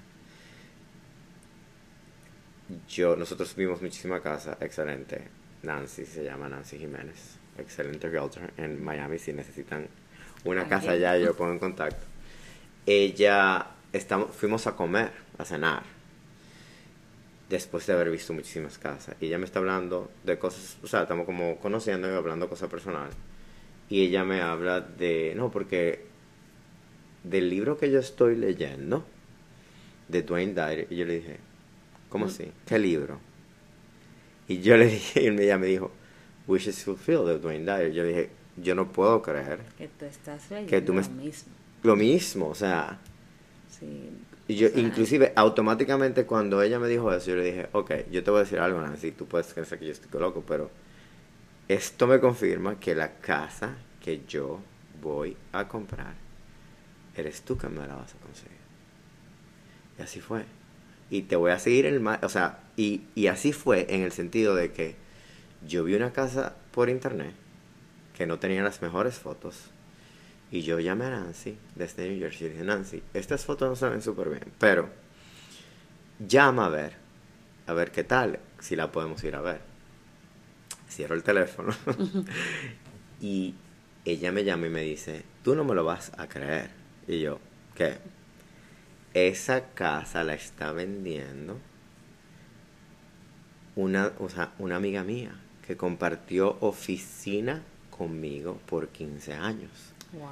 yo, 2.88 3.16
nosotros 3.16 3.54
vimos 3.56 3.82
muchísima 3.82 4.20
casa, 4.20 4.56
excelente. 4.60 5.22
Nancy 5.62 6.04
se 6.06 6.24
llama 6.24 6.48
Nancy 6.48 6.78
Jiménez, 6.78 7.36
excelente 7.58 8.08
realtor 8.08 8.52
en 8.56 8.82
Miami. 8.82 9.18
Si 9.18 9.32
necesitan 9.32 9.86
una 10.44 10.66
casa 10.66 10.92
allá, 10.92 11.16
yo 11.18 11.34
pongo 11.36 11.52
en 11.52 11.58
contacto. 11.58 12.04
Ella, 12.86 13.66
estamos, 13.92 14.34
fuimos 14.34 14.66
a 14.66 14.74
comer, 14.76 15.10
a 15.38 15.44
cenar, 15.44 15.82
después 17.48 17.86
de 17.86 17.92
haber 17.92 18.10
visto 18.10 18.32
muchísimas 18.32 18.78
casas. 18.78 19.14
Y 19.20 19.26
ella 19.26 19.38
me 19.38 19.44
está 19.44 19.58
hablando 19.58 20.10
de 20.24 20.38
cosas, 20.38 20.76
o 20.82 20.86
sea, 20.86 21.02
estamos 21.02 21.26
como 21.26 21.56
conociendo 21.58 22.10
y 22.10 22.14
hablando 22.14 22.48
cosas 22.48 22.68
personales. 22.70 23.14
Y 23.88 24.02
ella 24.06 24.24
me 24.24 24.40
habla 24.40 24.80
de, 24.80 25.34
no, 25.36 25.50
porque 25.50 26.04
del 27.24 27.50
libro 27.50 27.76
que 27.78 27.90
yo 27.90 27.98
estoy 28.00 28.36
leyendo, 28.36 29.04
de 30.08 30.22
Dwayne 30.22 30.54
Dyer, 30.54 30.86
y 30.90 30.96
yo 30.96 31.04
le 31.04 31.16
dije, 31.16 31.36
¿cómo 32.08 32.26
así? 32.26 32.50
¿Qué 32.66 32.78
libro? 32.78 33.20
Y 34.48 34.60
yo 34.60 34.76
le 34.76 34.86
dije, 34.90 35.22
y 35.22 35.26
ella 35.28 35.58
me 35.58 35.66
dijo, 35.66 35.90
Wishes 36.46 36.82
Fulfilled 36.84 37.26
de 37.26 37.38
Dwayne 37.38 37.64
Dyer. 37.64 37.92
Yo 37.92 38.02
le 38.02 38.08
dije, 38.08 38.30
yo 38.56 38.74
no 38.74 38.90
puedo 38.92 39.22
creer 39.22 39.60
Que 39.78 39.88
tú 39.88 40.04
estás 40.04 40.50
leyendo 40.50 40.70
Que 40.70 40.80
tú 40.82 40.92
me- 40.92 41.02
lo 41.02 41.08
mismo. 41.10 41.52
lo 41.84 41.96
mismo, 41.96 42.48
o 42.48 42.54
sea, 42.54 42.98
Sí. 43.82 44.10
y 44.48 44.56
yo 44.56 44.68
inclusive 44.74 45.32
automáticamente 45.36 46.24
cuando 46.26 46.62
ella 46.62 46.78
me 46.78 46.88
dijo 46.88 47.12
eso, 47.12 47.30
yo 47.30 47.36
le 47.36 47.44
dije, 47.44 47.68
ok, 47.72 47.92
yo 48.10 48.22
te 48.22 48.30
voy 48.30 48.40
a 48.40 48.44
decir 48.44 48.58
algo, 48.60 48.80
Nancy, 48.80 49.10
tú 49.12 49.26
puedes 49.26 49.46
pensar 49.48 49.78
que 49.78 49.86
yo 49.86 49.92
estoy 49.92 50.20
loco, 50.20 50.44
pero 50.46 50.70
esto 51.68 52.06
me 52.06 52.20
confirma 52.20 52.78
que 52.78 52.94
la 52.94 53.12
casa 53.20 53.76
que 54.02 54.22
yo 54.28 54.60
voy 55.02 55.36
a 55.52 55.68
comprar, 55.68 56.14
eres 57.16 57.42
tú 57.42 57.56
que 57.56 57.68
me 57.68 57.86
la 57.86 57.94
vas 57.96 58.14
a 58.14 58.18
conseguir. 58.18 58.58
Y 59.98 60.02
así 60.02 60.20
fue. 60.20 60.44
Y 61.10 61.22
te 61.22 61.36
voy 61.36 61.50
a 61.50 61.58
seguir 61.58 61.86
el 61.86 62.00
ma- 62.00 62.20
o 62.22 62.28
sea, 62.28 62.60
y, 62.76 63.02
y 63.14 63.26
así 63.26 63.52
fue 63.52 63.86
en 63.94 64.02
el 64.02 64.12
sentido 64.12 64.54
de 64.54 64.72
que 64.72 64.96
yo 65.66 65.84
vi 65.84 65.94
una 65.94 66.12
casa 66.12 66.54
por 66.72 66.88
internet 66.88 67.34
que 68.16 68.26
no 68.26 68.38
tenía 68.38 68.62
las 68.62 68.82
mejores 68.82 69.14
fotos. 69.18 69.70
Y 70.52 70.60
yo 70.60 70.78
llamé 70.78 71.06
a 71.06 71.10
Nancy 71.10 71.56
desde 71.74 72.06
New 72.06 72.18
Jersey 72.18 72.46
y 72.46 72.50
dije, 72.50 72.62
Nancy, 72.62 73.02
estas 73.14 73.46
fotos 73.46 73.70
no 73.70 73.74
se 73.74 73.88
ven 73.88 74.02
súper 74.02 74.28
bien, 74.28 74.52
pero 74.58 74.90
llama 76.18 76.66
a 76.66 76.68
ver, 76.68 76.92
a 77.66 77.72
ver 77.72 77.90
qué 77.90 78.04
tal, 78.04 78.38
si 78.60 78.76
la 78.76 78.92
podemos 78.92 79.24
ir 79.24 79.34
a 79.34 79.40
ver. 79.40 79.62
Cierro 80.90 81.14
el 81.14 81.22
teléfono 81.22 81.74
y 83.22 83.54
ella 84.04 84.30
me 84.30 84.44
llama 84.44 84.66
y 84.66 84.70
me 84.70 84.82
dice, 84.82 85.24
tú 85.42 85.54
no 85.54 85.64
me 85.64 85.74
lo 85.74 85.84
vas 85.84 86.12
a 86.18 86.28
creer. 86.28 86.68
Y 87.08 87.20
yo, 87.20 87.40
¿qué? 87.74 87.96
Esa 89.14 89.70
casa 89.70 90.22
la 90.22 90.34
está 90.34 90.72
vendiendo 90.72 91.58
una, 93.74 94.12
o 94.18 94.28
sea, 94.28 94.52
una 94.58 94.76
amiga 94.76 95.02
mía 95.02 95.34
que 95.66 95.78
compartió 95.78 96.58
oficina 96.60 97.62
conmigo 97.90 98.60
por 98.66 98.88
15 98.88 99.32
años. 99.32 99.91
Wow. 100.12 100.28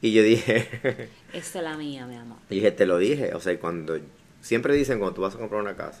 Y 0.00 0.12
yo 0.12 0.22
dije, 0.22 1.08
Esta 1.32 1.58
es 1.58 1.64
la 1.64 1.76
mía, 1.76 2.06
mi 2.06 2.16
amor. 2.16 2.38
y 2.50 2.56
dije, 2.56 2.72
te 2.72 2.86
lo 2.86 2.98
dije, 2.98 3.34
o 3.34 3.40
sea, 3.40 3.58
cuando 3.60 3.98
siempre 4.40 4.74
dicen 4.74 4.98
cuando 4.98 5.14
tú 5.14 5.22
vas 5.22 5.34
a 5.34 5.38
comprar 5.38 5.60
una 5.60 5.76
casa, 5.76 6.00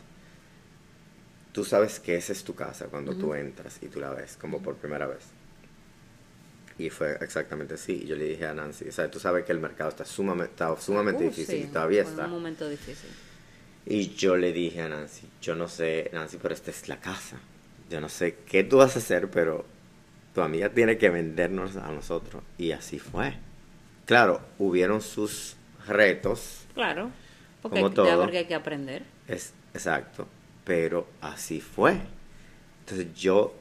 tú 1.52 1.64
sabes 1.64 2.00
que 2.00 2.16
esa 2.16 2.32
es 2.32 2.44
tu 2.44 2.54
casa 2.54 2.86
cuando 2.86 3.14
tú 3.14 3.34
entras 3.34 3.78
y 3.82 3.88
tú 3.88 4.00
la 4.00 4.10
ves 4.10 4.36
como 4.40 4.60
por 4.62 4.76
primera 4.76 5.06
vez. 5.06 5.20
Y 6.78 6.90
fue 6.90 7.16
exactamente 7.20 7.74
así. 7.74 8.00
Y 8.04 8.06
yo 8.06 8.16
le 8.16 8.24
dije 8.24 8.46
a 8.46 8.54
Nancy, 8.54 8.88
o 8.88 8.92
sea, 8.92 9.10
tú 9.10 9.20
sabes 9.20 9.44
que 9.44 9.52
el 9.52 9.60
mercado 9.60 9.90
está 9.90 10.04
sumamente, 10.04 10.52
está 10.52 10.76
sumamente 10.80 11.24
Uh, 11.24 11.28
difícil 11.28 11.58
sí, 11.58 11.64
y 11.68 11.72
todavía 11.72 12.02
está. 12.02 12.24
un 12.24 12.30
momento 12.30 12.68
difícil. 12.68 13.10
Y 13.84 14.14
yo 14.14 14.36
le 14.36 14.52
dije 14.52 14.80
a 14.80 14.88
Nancy, 14.88 15.28
yo 15.40 15.54
no 15.54 15.68
sé, 15.68 16.08
Nancy, 16.12 16.38
pero 16.40 16.54
esta 16.54 16.70
es 16.70 16.88
la 16.88 16.98
casa. 17.00 17.36
Yo 17.90 18.00
no 18.00 18.08
sé 18.08 18.36
qué 18.46 18.64
tú 18.64 18.78
vas 18.78 18.96
a 18.96 19.00
hacer, 19.00 19.28
pero 19.30 19.66
tu 20.34 20.40
amiga 20.40 20.68
tiene 20.70 20.98
que 20.98 21.10
vendernos 21.10 21.76
a 21.76 21.90
nosotros. 21.90 22.42
Y 22.58 22.72
así 22.72 22.98
fue. 22.98 23.34
Claro, 24.06 24.40
hubieron 24.58 25.00
sus 25.00 25.56
retos, 25.86 26.66
Claro. 26.74 27.10
Porque 27.60 27.76
Como 27.76 27.88
hay- 27.88 27.94
todo. 27.94 28.20
porque 28.22 28.38
hay 28.38 28.46
que 28.46 28.54
aprender. 28.56 29.04
es 29.28 29.52
exacto, 29.74 30.26
pero 30.64 31.06
así 31.20 31.60
fue. 31.60 31.96
Entonces 32.80 33.14
yo 33.14 33.54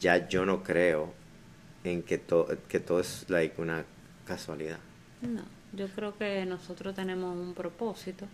ya 0.00 0.28
yo 0.28 0.44
no 0.44 0.62
creo 0.64 1.12
en 1.84 2.02
que 2.02 2.18
todo 2.18 2.48
que 2.68 2.80
todo 2.80 2.98
es 3.00 3.26
like 3.28 3.60
una 3.60 3.84
casualidad. 4.26 4.78
No, 5.22 5.42
yo 5.72 5.86
creo 5.88 6.16
que 6.18 6.44
nosotros 6.46 6.94
tenemos 6.96 7.36
un 7.36 7.54
propósito 7.54 8.26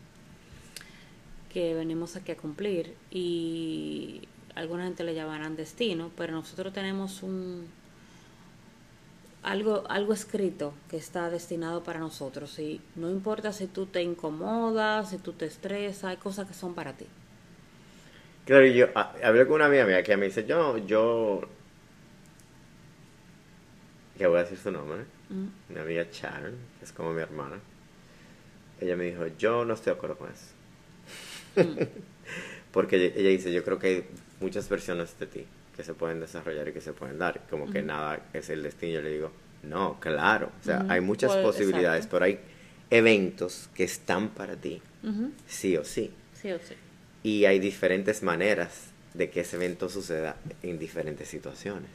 que 1.53 1.75
venimos 1.75 2.17
aquí 2.17 2.33
a 2.33 2.37
cumplir 2.37 2.95
y 3.11 4.23
alguna 4.55 4.85
gente 4.85 5.05
le 5.05 5.15
llamarán 5.15 5.57
destino, 5.57 6.11
pero 6.17 6.33
nosotros 6.33 6.73
tenemos 6.73 7.23
un 7.23 7.67
algo, 9.43 9.85
algo 9.89 10.13
escrito 10.13 10.75
que 10.89 10.97
está 10.97 11.31
destinado 11.31 11.83
para 11.83 11.99
nosotros. 11.99 12.59
Y 12.59 12.81
no 12.97 13.11
importa 13.11 13.53
si 13.53 13.67
tú 13.67 13.87
te 13.87 14.03
incomodas, 14.03 15.11
si 15.11 15.19
tú 15.19 15.33
te 15.33 15.47
estresas, 15.47 16.05
hay 16.05 16.17
cosas 16.17 16.47
que 16.47 16.55
son 16.55 16.75
para 16.75 16.93
ti. 16.93 17.07
Claro, 18.45 18.67
yo 18.67 18.89
ah, 18.95 19.13
hablé 19.23 19.47
con 19.47 19.57
una 19.57 19.67
amiga 19.67 19.87
mía 19.87 20.03
que 20.03 20.17
me 20.17 20.27
dice, 20.27 20.45
yo, 20.45 20.79
yo, 20.79 21.43
que 24.19 24.27
voy 24.27 24.39
a 24.39 24.43
decir 24.43 24.59
su 24.59 24.71
nombre, 24.71 25.05
mi 25.69 25.79
amiga 25.79 26.07
Sharon, 26.11 26.57
que 26.79 26.85
es 26.85 26.93
como 26.93 27.13
mi 27.13 27.23
hermana. 27.23 27.61
Ella 28.81 28.97
me 28.97 29.05
dijo, 29.05 29.27
yo 29.39 29.65
no 29.65 29.75
estoy 29.75 29.93
de 29.93 29.97
acuerdo 29.97 30.17
con 30.17 30.31
eso. 30.31 30.47
Mm. 31.57 31.85
Porque 32.73 32.97
ella 32.97 33.29
dice, 33.29 33.53
yo 33.53 33.63
creo 33.63 33.79
que 33.79 33.87
hay 33.87 34.05
muchas 34.41 34.69
versiones 34.69 35.19
de 35.19 35.27
ti 35.27 35.47
que 35.81 35.85
se 35.85 35.95
pueden 35.95 36.21
desarrollar 36.21 36.69
y 36.69 36.73
que 36.75 36.83
se 36.83 36.93
pueden 36.93 37.19
dar. 37.19 37.41
Como 37.49 37.71
que 37.71 37.81
nada 37.81 38.21
es 38.35 38.51
el 38.51 38.63
destino. 38.63 38.93
Yo 38.93 39.01
le 39.01 39.13
digo, 39.13 39.33
no, 39.63 39.99
claro. 39.99 40.51
O 40.61 40.65
sea, 40.65 40.85
hay 40.91 41.01
muchas 41.01 41.35
posibilidades, 41.39 42.07
pero 42.07 42.27
hay 42.27 42.39
eventos 42.91 43.71
que 43.75 43.85
están 43.85 44.29
para 44.29 44.57
ti, 44.57 44.83
sí 45.47 45.79
o 45.79 45.85
sí. 45.85 46.11
Sí 46.35 46.53
o 46.53 46.59
sí. 46.59 46.75
Y 47.23 47.47
hay 47.47 47.59
diferentes 47.61 48.23
maneras 48.23 48.89
de 49.15 49.31
que 49.31 49.41
ese 49.41 49.57
evento 49.57 49.89
suceda 49.89 50.37
en 50.63 50.79
diferentes 50.79 51.29
situaciones. 51.29 51.91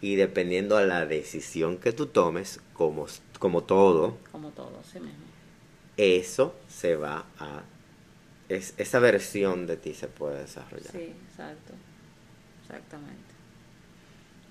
Y 0.00 0.16
dependiendo 0.16 0.76
a 0.76 0.82
la 0.82 1.06
decisión 1.06 1.78
que 1.78 1.92
tú 1.92 2.06
tomes, 2.06 2.58
como, 2.72 3.06
como 3.38 3.62
todo, 3.62 4.18
como 4.32 4.50
todo, 4.50 4.82
sí 4.82 4.98
mismo. 4.98 5.24
eso 5.96 6.56
se 6.68 6.96
va 6.96 7.24
a 7.38 7.62
es, 8.48 8.74
esa 8.78 8.98
versión 8.98 9.66
de 9.66 9.76
ti 9.76 9.94
se 9.94 10.08
puede 10.08 10.40
desarrollar. 10.40 10.92
Sí, 10.92 11.12
exacto. 11.30 11.72
Exactamente. 12.68 13.34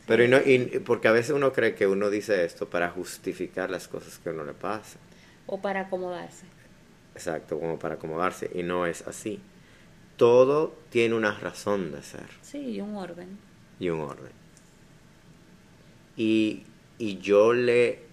Pero 0.07 0.23
y 0.23 0.27
no, 0.27 0.37
y, 0.37 0.79
porque 0.79 1.07
a 1.07 1.11
veces 1.11 1.31
uno 1.31 1.51
cree 1.51 1.75
que 1.75 1.87
uno 1.87 2.09
dice 2.09 2.45
esto 2.45 2.69
para 2.69 2.89
justificar 2.89 3.69
las 3.69 3.87
cosas 3.87 4.19
que 4.19 4.29
a 4.29 4.31
uno 4.31 4.43
le 4.43 4.53
pasa. 4.53 4.97
O 5.47 5.61
para 5.61 5.81
acomodarse. 5.81 6.45
Exacto, 7.13 7.59
como 7.59 7.79
para 7.79 7.95
acomodarse. 7.95 8.49
Y 8.53 8.63
no 8.63 8.85
es 8.85 9.07
así. 9.07 9.39
Todo 10.17 10.75
tiene 10.89 11.15
una 11.15 11.31
razón 11.37 11.91
de 11.91 12.03
ser. 12.03 12.27
Sí, 12.41 12.59
y 12.59 12.81
un 12.81 12.95
orden. 12.95 13.37
Y 13.79 13.89
un 13.89 14.01
orden. 14.01 14.31
Y, 16.15 16.63
y 16.97 17.17
yo 17.17 17.53
le, 17.53 18.03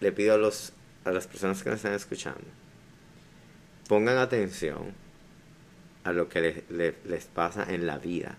le 0.00 0.12
pido 0.12 0.34
a, 0.34 0.38
los, 0.38 0.72
a 1.04 1.10
las 1.10 1.26
personas 1.26 1.62
que 1.62 1.70
me 1.70 1.76
están 1.76 1.92
escuchando 1.92 2.58
pongan 3.88 4.18
atención 4.18 4.92
a 6.04 6.12
lo 6.12 6.28
que 6.28 6.64
les, 6.68 7.24
pasa 7.26 7.64
en 7.72 7.86
la 7.86 7.98
vida. 7.98 8.36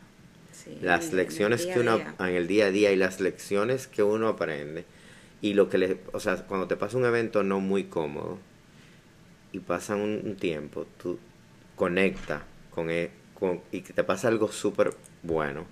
Las 0.81 1.13
lecciones 1.13 1.65
que 1.65 1.79
uno 1.79 1.99
en 2.19 2.35
el 2.35 2.47
día 2.47 2.67
a 2.67 2.71
día 2.71 2.91
y 2.91 2.95
las 2.95 3.19
lecciones 3.19 3.87
que 3.87 4.03
uno 4.03 4.27
aprende 4.27 4.85
y 5.41 5.53
lo 5.53 5.69
que 5.69 5.77
le, 5.77 5.97
o 6.11 6.19
sea, 6.19 6.37
cuando 6.47 6.67
te 6.67 6.75
pasa 6.75 6.97
un 6.97 7.05
evento 7.05 7.43
no 7.43 7.59
muy 7.59 7.85
cómodo 7.85 8.37
y 9.51 9.59
pasa 9.59 9.95
un, 9.95 10.35
tiempo, 10.35 10.85
tú 11.01 11.17
conecta 11.75 12.43
con, 12.71 12.91
e, 12.91 13.11
con 13.33 13.61
y 13.71 13.81
que 13.81 13.93
te 13.93 14.03
pasa 14.03 14.27
algo 14.27 14.51
súper 14.51 14.93
bueno. 15.23 15.65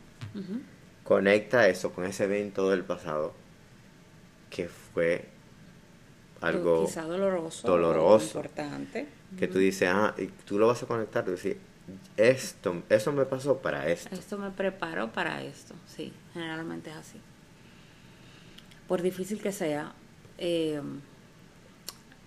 Conecta 1.03 1.67
eso 1.67 1.91
con 1.91 2.06
ese 2.06 2.25
evento 2.25 2.70
del 2.70 2.84
pasado 2.84 3.34
que 4.50 4.67
fue 4.67 5.25
algo 6.41 6.86
quizá 6.86 7.03
doloroso, 7.03 7.67
doloroso 7.67 8.39
importante. 8.39 9.08
que 9.38 9.48
tú 9.48 9.58
dices, 9.58 9.89
ah, 9.91 10.13
y 10.17 10.27
tú 10.27 10.60
lo 10.60 10.67
vas 10.67 10.84
a 10.84 10.86
conectar, 10.86 11.29
dices, 11.29 11.58
esto, 12.17 12.84
eso 12.89 13.12
me 13.12 13.25
pasó 13.25 13.58
para 13.60 13.88
esto. 13.88 14.13
Esto 14.13 14.38
me 14.38 14.51
preparó 14.51 15.12
para 15.12 15.41
esto, 15.44 15.75
sí, 15.86 16.13
generalmente 16.34 16.89
es 16.89 16.96
así. 16.96 17.22
Por 18.88 19.01
difícil 19.01 19.41
que 19.41 19.51
sea, 19.51 19.94
eh, 20.38 20.82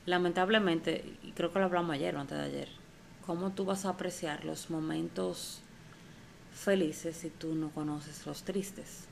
lamentablemente, 0.06 1.04
y 1.22 1.32
creo 1.32 1.52
que 1.52 1.58
lo 1.58 1.66
hablamos 1.66 1.94
ayer 1.94 2.14
o 2.16 2.20
antes 2.20 2.38
de 2.38 2.44
ayer, 2.44 2.68
¿cómo 3.26 3.52
tú 3.52 3.64
vas 3.64 3.84
a 3.84 3.90
apreciar 3.90 4.44
los 4.44 4.70
momentos 4.70 5.60
felices 6.52 7.16
si 7.16 7.30
tú 7.30 7.54
no 7.54 7.70
conoces 7.70 8.26
los 8.26 8.42
tristes? 8.42 9.04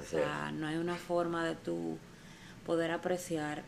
O 0.00 0.04
sea, 0.04 0.52
no 0.52 0.66
hay 0.66 0.76
una 0.76 0.94
forma 0.94 1.44
de 1.44 1.56
tú 1.56 1.98
poder 2.64 2.92
apreciar 2.92 3.64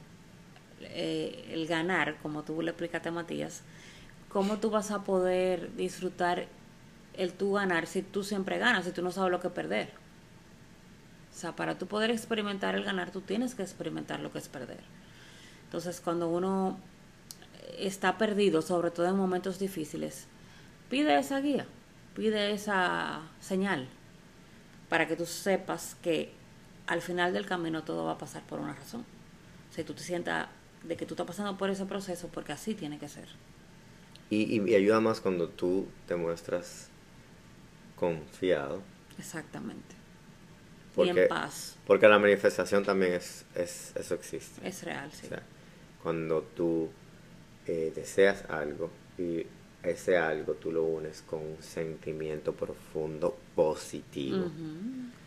eh, 0.81 1.51
el 1.51 1.67
ganar, 1.67 2.19
como 2.23 2.45
tú 2.45 2.63
le 2.63 2.71
explicaste 2.71 3.09
a 3.09 3.13
Matías, 3.13 3.63
¿cómo 4.31 4.59
tú 4.59 4.71
vas 4.71 4.91
a 4.91 5.03
poder 5.03 5.75
disfrutar 5.77 6.47
el 7.15 7.35
tú 7.35 7.53
ganar 7.53 7.87
si 7.87 8.03
tú 8.03 8.25
siempre 8.25 8.59
ganas, 8.59 8.85
si 8.85 8.93
tú 8.93 9.03
no 9.03 9.13
sabes 9.13 9.31
lo 9.31 9.41
que 9.41 9.51
perder? 9.51 9.91
O 11.31 11.39
sea, 11.39 11.55
para 11.55 11.79
tú 11.79 11.87
poder 11.87 12.11
experimentar 12.11 12.75
el 12.75 12.85
ganar, 12.85 13.11
tú 13.11 13.21
tienes 13.21 13.55
que 13.55 13.63
experimentar 13.63 14.21
lo 14.21 14.33
que 14.33 14.39
es 14.39 14.49
perder. 14.49 14.81
Entonces, 15.65 16.01
cuando 16.01 16.29
uno 16.29 16.79
está 17.79 18.19
perdido, 18.19 18.63
sobre 18.63 18.91
todo 18.91 19.07
en 19.07 19.17
momentos 19.17 19.59
difíciles, 19.59 20.27
pide 20.89 21.19
esa 21.19 21.41
guía, 21.41 21.67
pide 22.15 22.53
esa 22.53 23.21
señal, 23.41 23.89
para 24.89 25.07
que 25.07 25.17
tú 25.17 25.27
sepas 25.27 25.97
que 26.03 26.33
al 26.87 27.01
final 27.01 27.33
del 27.33 27.47
camino 27.47 27.85
todo 27.85 28.05
va 28.05 28.13
a 28.13 28.19
pasar 28.19 28.43
por 28.43 28.59
una 28.59 28.75
razón. 28.75 29.05
Si 29.71 29.85
tú 29.85 29.95
te 29.95 30.03
sientas 30.03 30.49
de 30.83 30.97
que 30.97 31.07
tú 31.07 31.15
estás 31.15 31.27
pasando 31.27 31.57
por 31.57 31.71
ese 31.71 31.87
proceso 31.87 32.29
porque 32.29 32.53
así 32.53 32.75
tiene 32.75 32.99
que 32.99 33.09
ser. 33.09 33.29
Y, 34.31 34.61
y, 34.61 34.75
ayuda 34.75 35.01
más 35.01 35.21
cuando 35.21 35.49
tú 35.49 35.89
te 36.07 36.15
muestras 36.15 36.89
confiado. 37.97 38.81
Exactamente. 39.19 39.97
Porque, 40.95 41.13
y 41.13 41.19
en 41.19 41.29
paz. 41.29 41.77
Porque 41.87 42.09
la 42.09 42.19
manifestación 42.19 42.85
también 42.85 43.15
es, 43.15 43.45
es 43.55 43.93
eso 43.97 44.15
existe. 44.15 44.67
Es 44.67 44.83
real, 44.85 45.11
sí. 45.13 45.29
cuando 46.03 46.43
tú 46.43 46.89
eh, 47.67 47.93
deseas 47.95 48.45
algo 48.49 48.91
y 49.19 49.47
ese 49.83 50.17
algo 50.17 50.55
tú 50.55 50.71
lo 50.73 50.85
unes 50.85 51.23
con 51.23 51.41
un 51.41 51.63
sentimiento 51.63 52.55
profundo 52.55 53.37
positivo. 53.55 54.51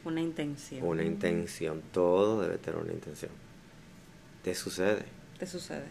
Una 0.06 0.22
intención. 0.22 0.86
Una 0.86 1.04
intención. 1.04 1.82
Todo 1.92 2.42
debe 2.42 2.58
tener 2.58 2.80
una 2.80 2.94
intención. 2.94 3.32
Te 4.44 4.56
sucede 4.56 5.06
te 5.44 5.48
sucede. 5.48 5.86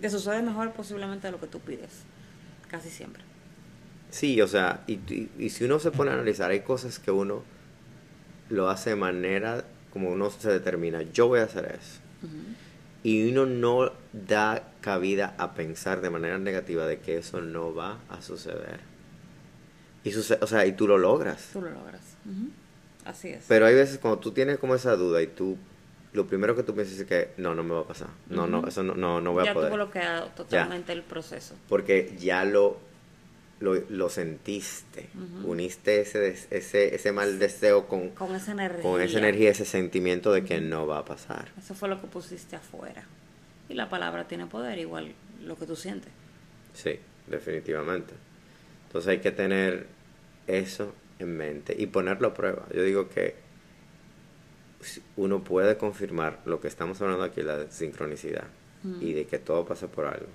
Te 0.00 0.08
sucede 0.08 0.42
mejor 0.42 0.72
posiblemente 0.72 1.26
de 1.26 1.32
lo 1.32 1.40
que 1.40 1.46
tú 1.46 1.60
pides, 1.60 2.04
casi 2.70 2.88
siempre. 2.90 3.22
Sí, 4.10 4.40
o 4.40 4.48
sea, 4.48 4.82
y, 4.86 4.98
y, 5.38 5.50
si 5.50 5.64
uno 5.64 5.78
se 5.78 5.90
pone 5.90 6.10
a 6.10 6.14
analizar, 6.14 6.50
hay 6.50 6.60
cosas 6.60 6.98
que 6.98 7.10
uno 7.10 7.42
lo 8.48 8.68
hace 8.68 8.90
de 8.90 8.96
manera 8.96 9.64
como 9.92 10.10
uno 10.10 10.30
se 10.30 10.50
determina, 10.50 11.02
yo 11.02 11.28
voy 11.28 11.40
a 11.40 11.44
hacer 11.44 11.78
eso. 11.80 12.00
Y 13.02 13.30
uno 13.30 13.46
no 13.46 13.92
da 14.12 14.72
cabida 14.82 15.34
a 15.38 15.54
pensar 15.54 16.00
de 16.00 16.10
manera 16.10 16.38
negativa 16.38 16.86
de 16.86 16.98
que 16.98 17.16
eso 17.16 17.40
no 17.40 17.74
va 17.74 17.98
a 18.10 18.20
suceder. 18.20 18.80
Y 20.04 20.12
sucede, 20.12 20.38
o 20.42 20.46
sea, 20.46 20.66
y 20.66 20.72
tú 20.72 20.86
lo 20.86 20.98
logras. 20.98 21.50
Tú 21.52 21.62
lo 21.62 21.70
logras. 21.70 22.02
Así 23.04 23.28
es. 23.28 23.44
Pero 23.48 23.66
hay 23.66 23.74
veces 23.74 23.98
cuando 23.98 24.20
tú 24.20 24.32
tienes 24.32 24.58
como 24.58 24.74
esa 24.74 24.96
duda 24.96 25.22
y 25.22 25.26
tú 25.28 25.56
lo 26.12 26.26
primero 26.26 26.56
que 26.56 26.62
tú 26.62 26.74
piensas 26.74 26.98
es 26.98 27.06
que 27.06 27.30
no, 27.36 27.54
no 27.54 27.62
me 27.62 27.74
va 27.74 27.80
a 27.80 27.86
pasar. 27.86 28.08
No, 28.28 28.46
no, 28.46 28.66
eso 28.66 28.82
no, 28.82 28.94
no, 28.94 29.20
no 29.20 29.32
voy 29.32 29.46
a 29.46 29.54
poder. 29.54 29.70
Ya 29.70 29.76
tú 29.76 29.82
bloqueado 29.82 30.26
totalmente 30.28 30.92
el 30.92 31.02
proceso. 31.02 31.54
Porque 31.68 32.16
ya 32.18 32.44
lo, 32.44 32.78
lo, 33.60 34.08
sentiste. 34.08 35.08
Uniste 35.44 36.00
ese, 36.00 36.36
ese, 36.50 36.94
ese 36.94 37.12
mal 37.12 37.38
deseo 37.38 37.86
con, 37.86 38.10
con 38.10 38.34
esa 38.34 38.52
energía. 38.52 38.82
Con 38.82 39.00
esa 39.00 39.18
energía, 39.18 39.50
ese 39.50 39.64
sentimiento 39.64 40.32
de 40.32 40.44
que 40.44 40.60
no 40.60 40.86
va 40.86 40.98
a 40.98 41.04
pasar. 41.04 41.48
Eso 41.58 41.74
fue 41.74 41.88
lo 41.88 42.00
que 42.00 42.08
pusiste 42.08 42.56
afuera. 42.56 43.04
Y 43.68 43.74
la 43.74 43.88
palabra 43.88 44.26
tiene 44.26 44.46
poder, 44.46 44.78
igual 44.78 45.12
lo 45.44 45.56
que 45.56 45.66
tú 45.66 45.76
sientes. 45.76 46.10
Sí, 46.74 46.98
definitivamente. 47.28 48.14
Entonces 48.88 49.08
hay 49.08 49.18
que 49.18 49.30
tener 49.30 49.86
eso 50.48 50.92
en 51.20 51.36
mente 51.36 51.76
y 51.78 51.86
ponerlo 51.86 52.28
a 52.28 52.34
prueba. 52.34 52.66
Yo 52.74 52.82
digo 52.82 53.08
que 53.08 53.36
uno 55.16 55.42
puede 55.42 55.76
confirmar 55.76 56.40
lo 56.44 56.60
que 56.60 56.68
estamos 56.68 57.00
hablando 57.00 57.24
aquí, 57.24 57.42
la 57.42 57.70
sincronicidad, 57.70 58.44
y 59.00 59.12
de 59.12 59.26
que 59.26 59.38
todo 59.38 59.66
pasa 59.66 59.88
por 59.88 60.06
algo, 60.06 60.28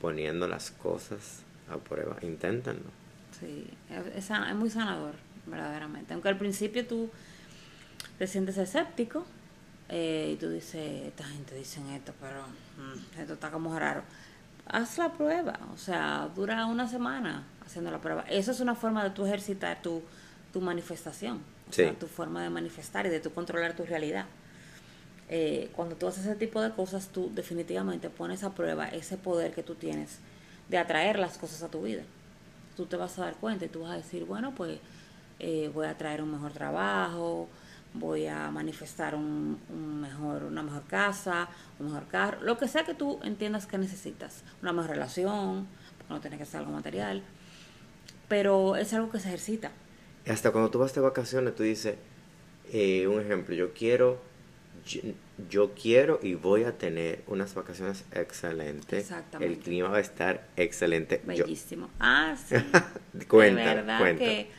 poniendo 0.00 0.48
las 0.48 0.72
cosas 0.72 1.42
a 1.70 1.76
prueba. 1.76 2.16
Inténtenlo. 2.22 2.90
Sí, 3.38 3.68
es, 4.16 4.30
es 4.30 4.54
muy 4.56 4.68
sanador, 4.68 5.14
verdaderamente. 5.46 6.12
Aunque 6.12 6.28
al 6.28 6.38
principio 6.38 6.86
tú 6.86 7.08
te 8.18 8.26
sientes 8.26 8.58
escéptico 8.58 9.24
eh, 9.88 10.32
y 10.32 10.36
tú 10.36 10.50
dices, 10.50 11.06
esta 11.06 11.24
gente 11.24 11.54
dice 11.54 11.80
esto, 11.94 12.12
pero 12.20 12.42
mm, 12.42 13.20
esto 13.20 13.34
está 13.34 13.50
como 13.50 13.78
raro. 13.78 14.02
Haz 14.66 14.98
la 14.98 15.12
prueba, 15.12 15.58
o 15.72 15.78
sea, 15.78 16.28
dura 16.34 16.66
una 16.66 16.88
semana 16.88 17.44
haciendo 17.64 17.92
la 17.92 18.00
prueba. 18.00 18.22
Eso 18.28 18.50
es 18.50 18.58
una 18.58 18.74
forma 18.74 19.04
de 19.04 19.10
tú 19.10 19.24
ejercitar 19.24 19.80
tu, 19.80 20.02
tu 20.52 20.60
manifestación 20.60 21.40
tu 21.98 22.06
forma 22.06 22.42
de 22.42 22.50
manifestar 22.50 23.06
y 23.06 23.08
de 23.08 23.20
tu 23.20 23.32
controlar 23.32 23.74
tu 23.74 23.84
realidad. 23.84 24.26
Eh, 25.28 25.70
cuando 25.76 25.94
tú 25.96 26.06
haces 26.06 26.24
ese 26.24 26.36
tipo 26.36 26.60
de 26.62 26.70
cosas, 26.70 27.08
tú 27.08 27.30
definitivamente 27.34 28.08
pones 28.08 28.44
a 28.44 28.54
prueba 28.54 28.88
ese 28.88 29.16
poder 29.16 29.52
que 29.52 29.62
tú 29.62 29.74
tienes 29.74 30.18
de 30.68 30.78
atraer 30.78 31.18
las 31.18 31.38
cosas 31.38 31.62
a 31.62 31.68
tu 31.68 31.82
vida. 31.82 32.02
Tú 32.76 32.86
te 32.86 32.96
vas 32.96 33.18
a 33.18 33.22
dar 33.22 33.34
cuenta 33.34 33.64
y 33.64 33.68
tú 33.68 33.82
vas 33.82 33.92
a 33.92 33.96
decir, 33.96 34.24
bueno, 34.24 34.54
pues 34.54 34.78
eh, 35.38 35.70
voy 35.74 35.86
a 35.86 35.98
traer 35.98 36.22
un 36.22 36.32
mejor 36.32 36.52
trabajo, 36.52 37.48
voy 37.94 38.26
a 38.26 38.50
manifestar 38.50 39.14
un, 39.14 39.58
un, 39.68 40.00
mejor, 40.00 40.44
una 40.44 40.62
mejor 40.62 40.84
casa, 40.84 41.48
un 41.78 41.86
mejor 41.86 42.06
carro, 42.06 42.42
lo 42.42 42.56
que 42.58 42.68
sea 42.68 42.84
que 42.84 42.94
tú 42.94 43.18
entiendas 43.22 43.66
que 43.66 43.78
necesitas, 43.78 44.44
una 44.62 44.72
mejor 44.72 44.90
relación, 44.90 45.66
no 46.08 46.20
tiene 46.20 46.38
que 46.38 46.46
ser 46.46 46.60
algo 46.60 46.72
material, 46.72 47.22
pero 48.28 48.76
es 48.76 48.92
algo 48.94 49.10
que 49.10 49.20
se 49.20 49.28
ejercita. 49.28 49.70
Hasta 50.28 50.50
cuando 50.50 50.70
tú 50.70 50.78
vas 50.78 50.94
de 50.94 51.00
vacaciones, 51.00 51.54
tú 51.54 51.62
dices, 51.62 51.96
eh, 52.72 53.06
un 53.06 53.20
ejemplo, 53.20 53.54
yo 53.54 53.72
quiero, 53.72 54.20
yo, 54.86 55.00
yo, 55.48 55.74
quiero 55.74 56.20
y 56.22 56.34
voy 56.34 56.64
a 56.64 56.76
tener 56.76 57.22
unas 57.26 57.54
vacaciones 57.54 58.04
excelentes. 58.12 59.00
Exactamente. 59.00 59.54
El 59.54 59.60
clima 59.60 59.88
va 59.88 59.98
a 59.98 60.00
estar 60.00 60.46
excelente. 60.56 61.20
Bellísimo. 61.24 61.86
Yo... 61.86 61.92
Ah, 62.00 62.36
sí. 62.36 62.56
cuenta, 63.28 63.60
de 63.60 63.74
verdad 63.74 63.98
cuenta. 63.98 64.24
que 64.24 64.50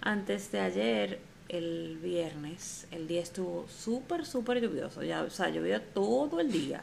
antes 0.00 0.50
de 0.52 0.60
ayer, 0.60 1.20
el 1.48 1.98
viernes, 2.02 2.86
el 2.90 3.08
día 3.08 3.22
estuvo 3.22 3.66
súper, 3.68 4.24
súper 4.26 4.60
lluvioso. 4.60 5.02
Ya, 5.02 5.22
o 5.22 5.30
sea, 5.30 5.48
llovió 5.48 5.80
todo 5.80 6.40
el 6.40 6.52
día. 6.52 6.82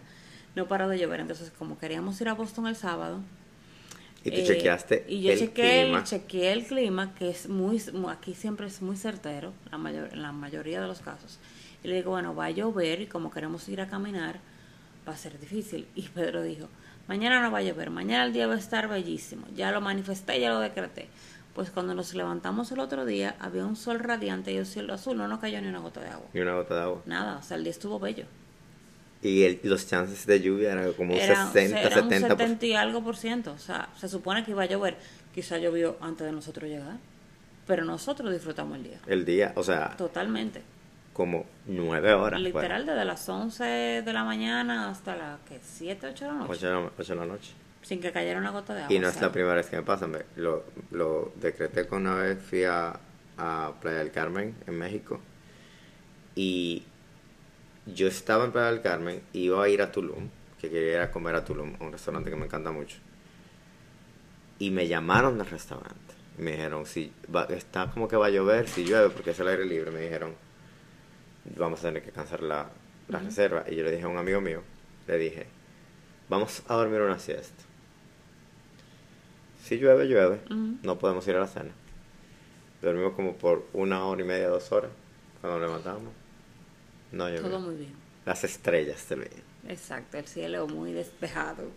No 0.56 0.68
paró 0.68 0.88
de 0.90 0.98
llover. 0.98 1.20
Entonces, 1.20 1.52
como 1.58 1.78
queríamos 1.78 2.20
ir 2.22 2.30
a 2.30 2.34
Boston 2.34 2.68
el 2.68 2.76
sábado, 2.76 3.22
y 4.26 4.32
tú 4.32 4.38
eh, 4.38 4.44
chequeaste 4.44 5.06
y 5.08 5.22
yo 5.22 5.32
el 5.34 5.40
chequeé, 5.40 5.84
clima. 5.84 6.04
chequeé 6.04 6.52
el 6.52 6.66
clima, 6.66 7.14
que 7.14 7.30
es 7.30 7.48
muy, 7.48 7.80
aquí 8.10 8.34
siempre 8.34 8.66
es 8.66 8.82
muy 8.82 8.98
certero, 8.98 9.54
la 9.72 9.78
mayor, 9.78 10.18
la 10.18 10.32
mayoría 10.32 10.82
de 10.82 10.88
los 10.88 11.00
casos. 11.00 11.38
Y 11.84 11.88
le 11.88 11.98
digo, 11.98 12.10
bueno, 12.10 12.34
va 12.36 12.46
a 12.46 12.50
llover 12.50 13.02
y 13.02 13.06
como 13.06 13.30
queremos 13.30 13.70
ir 13.70 13.82
a 13.82 13.88
caminar, 13.88 14.40
va 15.08 15.14
a 15.14 15.18
ser 15.18 15.40
difícil. 15.40 15.88
Y 15.96 16.02
Pedro 16.10 16.42
dijo, 16.42 16.68
mañana 17.08 17.40
no 17.40 17.52
va 17.52 17.60
a 17.60 17.62
llover, 17.62 17.92
mañana 17.92 18.26
el 18.26 18.34
día 18.34 18.48
va 18.48 18.56
a 18.56 18.58
estar 18.58 18.88
bellísimo. 18.88 19.46
Ya 19.56 19.72
lo 19.72 19.80
manifesté, 19.80 20.40
ya 20.40 20.50
lo 20.50 20.60
decreté. 20.60 21.08
Pues 21.54 21.70
cuando 21.70 21.94
nos 21.94 22.16
levantamos 22.16 22.72
el 22.72 22.80
otro 22.80 23.06
día, 23.06 23.36
había 23.40 23.64
un 23.64 23.76
sol 23.76 24.00
radiante 24.00 24.52
y 24.52 24.58
un 24.58 24.66
cielo 24.66 24.96
azul, 24.96 25.18
no 25.18 25.28
nos 25.28 25.40
cayó 25.40 25.62
ni 25.62 25.68
una 25.68 25.80
gota 25.80 26.02
de 26.02 26.10
agua. 26.10 26.28
Ni 26.34 26.42
una 26.42 26.56
gota 26.56 26.76
de 26.76 26.82
agua. 26.82 27.02
Nada, 27.06 27.38
o 27.38 27.44
sea, 27.44 27.58
el 27.58 27.64
día 27.64 27.72
estuvo 27.72 28.00
bello. 28.00 28.26
Y 29.26 29.44
el, 29.44 29.60
los 29.64 29.88
chances 29.88 30.26
de 30.28 30.40
lluvia 30.40 30.74
eran 30.74 30.94
como 30.94 31.14
un 31.16 31.20
Era, 31.20 31.48
60, 31.52 31.82
era 31.82 31.96
un 32.02 32.10
70. 32.10 32.28
70 32.38 32.66
y 32.68 32.74
algo 32.76 33.04
por 33.04 33.18
ciento. 33.18 33.54
O 33.54 33.58
sea, 33.58 33.90
se 33.98 34.08
supone 34.08 34.44
que 34.46 34.52
iba 34.52 34.62
a 34.64 34.68
llover. 34.68 34.98
Quizá 35.34 35.58
llovió 35.58 35.98
antes 36.00 36.28
de 36.28 36.32
nosotros 36.32 36.70
llegar. 36.70 36.98
Pero 37.66 37.84
nosotros 37.86 38.32
disfrutamos 38.32 38.78
el 38.78 38.84
día. 38.84 39.00
El 39.08 39.26
día, 39.26 39.52
o 39.56 39.64
sea, 39.64 39.96
Totalmente. 39.98 40.62
como 41.14 41.46
nueve 41.66 42.14
horas. 42.14 42.40
Literal, 42.40 42.86
desde 42.86 43.04
las 43.04 43.28
11 43.28 43.64
de 44.06 44.14
la 44.14 44.24
mañana 44.24 44.90
hasta 44.92 45.16
las 45.16 45.40
¿qué? 45.50 45.60
7, 45.64 46.08
8 46.12 46.26
de 46.26 46.32
la 46.32 46.38
noche. 46.38 46.52
8 46.54 46.68
de 46.68 46.74
la, 46.74 46.92
ocho 47.00 47.14
de 47.14 47.20
la 47.20 47.26
noche. 47.26 47.54
Sin 47.82 48.00
que 48.02 48.12
cayera 48.12 48.40
una 48.40 48.52
gota 48.52 48.76
de 48.76 48.82
agua. 48.84 48.94
Y 48.94 49.00
no 49.00 49.10
es 49.10 49.20
la 49.20 49.32
primera 49.32 49.56
vez 49.56 49.66
que 49.66 49.78
me 49.78 49.82
pasa. 49.82 50.06
me- 50.06 50.20
lo, 50.36 50.66
lo 50.92 51.34
decreté 51.42 51.88
con 51.88 52.04
una 52.06 52.16
vez, 52.18 52.38
fui 52.44 52.64
a, 52.64 53.00
a 53.38 53.74
Playa 53.82 53.98
del 54.00 54.12
Carmen, 54.12 54.54
en 54.68 54.78
México. 54.78 55.20
Y 56.36 56.84
yo 57.86 58.08
estaba 58.08 58.46
en 58.46 58.52
Playa 58.52 58.72
del 58.72 58.82
Carmen, 58.82 59.22
iba 59.34 59.64
a 59.64 59.70
ir 59.70 59.82
a 59.82 59.92
Tulum, 59.92 60.30
que 60.60 60.70
quería 60.70 60.94
ir 60.94 61.00
a 61.00 61.12
comer 61.12 61.36
a 61.36 61.46
Tulum, 61.46 61.76
un 61.80 61.92
restaurante 61.92 62.30
que 62.30 62.36
me 62.36 62.46
encanta 62.46 62.72
mucho. 62.72 62.98
Y 64.60 64.72
me 64.72 64.88
llamaron 64.88 65.38
del 65.38 65.48
restaurante. 65.48 65.96
Me 66.38 66.52
dijeron, 66.52 66.86
si 66.86 67.12
va- 67.34 67.46
está 67.46 67.90
como 67.92 68.08
que 68.08 68.16
va 68.18 68.28
a 68.28 68.30
llover, 68.30 68.68
si 68.68 68.84
llueve, 68.86 69.10
porque 69.10 69.32
es 69.32 69.40
el 69.40 69.48
aire 69.48 69.66
libre, 69.66 69.92
me 69.92 70.00
dijeron, 70.02 70.34
vamos 71.58 71.80
a 71.80 71.84
tener 71.84 72.04
que 72.04 72.12
cancelar 72.12 72.44
la, 72.44 72.70
la 73.08 73.20
reserva. 73.20 73.64
Y 73.70 73.76
yo 73.76 73.84
le 73.84 73.92
dije 73.92 74.04
a 74.04 74.08
un 74.08 74.18
amigo 74.18 74.42
mío, 74.42 74.62
le 75.08 75.18
dije, 75.18 75.46
vamos 76.30 76.64
a 76.68 76.76
dormir 76.76 77.02
una 77.02 77.20
siesta. 77.20 77.64
Si 79.64 79.78
llueve, 79.78 80.06
llueve. 80.08 80.42
No 80.84 80.98
podemos 81.00 81.28
ir 81.28 81.36
a 81.36 81.40
la 81.40 81.48
cena. 81.48 81.72
Dormimos 82.82 83.14
como 83.14 83.34
por 83.36 83.66
una 83.74 84.04
hora 84.06 84.22
y 84.22 84.26
media, 84.26 84.48
dos 84.50 84.72
horas. 84.72 84.92
Cuando 85.42 85.60
levantamos, 85.60 86.12
no. 87.16 87.34
Todo 87.42 87.60
muy 87.60 87.76
bien. 87.76 87.94
Las 88.26 88.44
estrellas 88.44 89.00
se 89.00 89.16
veían. 89.16 89.44
Exacto, 89.68 90.18
el 90.18 90.26
cielo 90.26 90.68
muy 90.68 90.94
despejado 90.94 91.70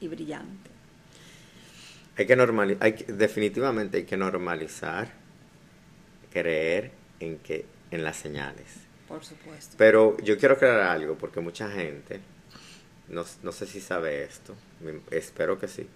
y 0.00 0.08
brillante. 0.08 0.70
Hay 2.16 2.26
que 2.26 2.34
normalizar, 2.34 2.82
hay 2.84 2.92
definitivamente 3.06 3.98
hay 3.98 4.04
que 4.04 4.16
normalizar 4.16 5.12
creer 6.32 6.90
en 7.20 7.38
que 7.38 7.64
en 7.90 8.02
las 8.02 8.16
señales. 8.16 8.66
Por 9.06 9.24
supuesto. 9.24 9.76
Pero 9.78 10.16
yo 10.18 10.36
quiero 10.38 10.54
aclarar 10.54 10.96
algo 10.96 11.16
porque 11.16 11.40
mucha 11.40 11.70
gente, 11.70 12.20
no, 13.08 13.24
no 13.42 13.52
sé 13.52 13.66
si 13.66 13.80
sabe 13.80 14.24
esto, 14.24 14.54
espero 15.10 15.58
que 15.58 15.68
sí, 15.68 15.86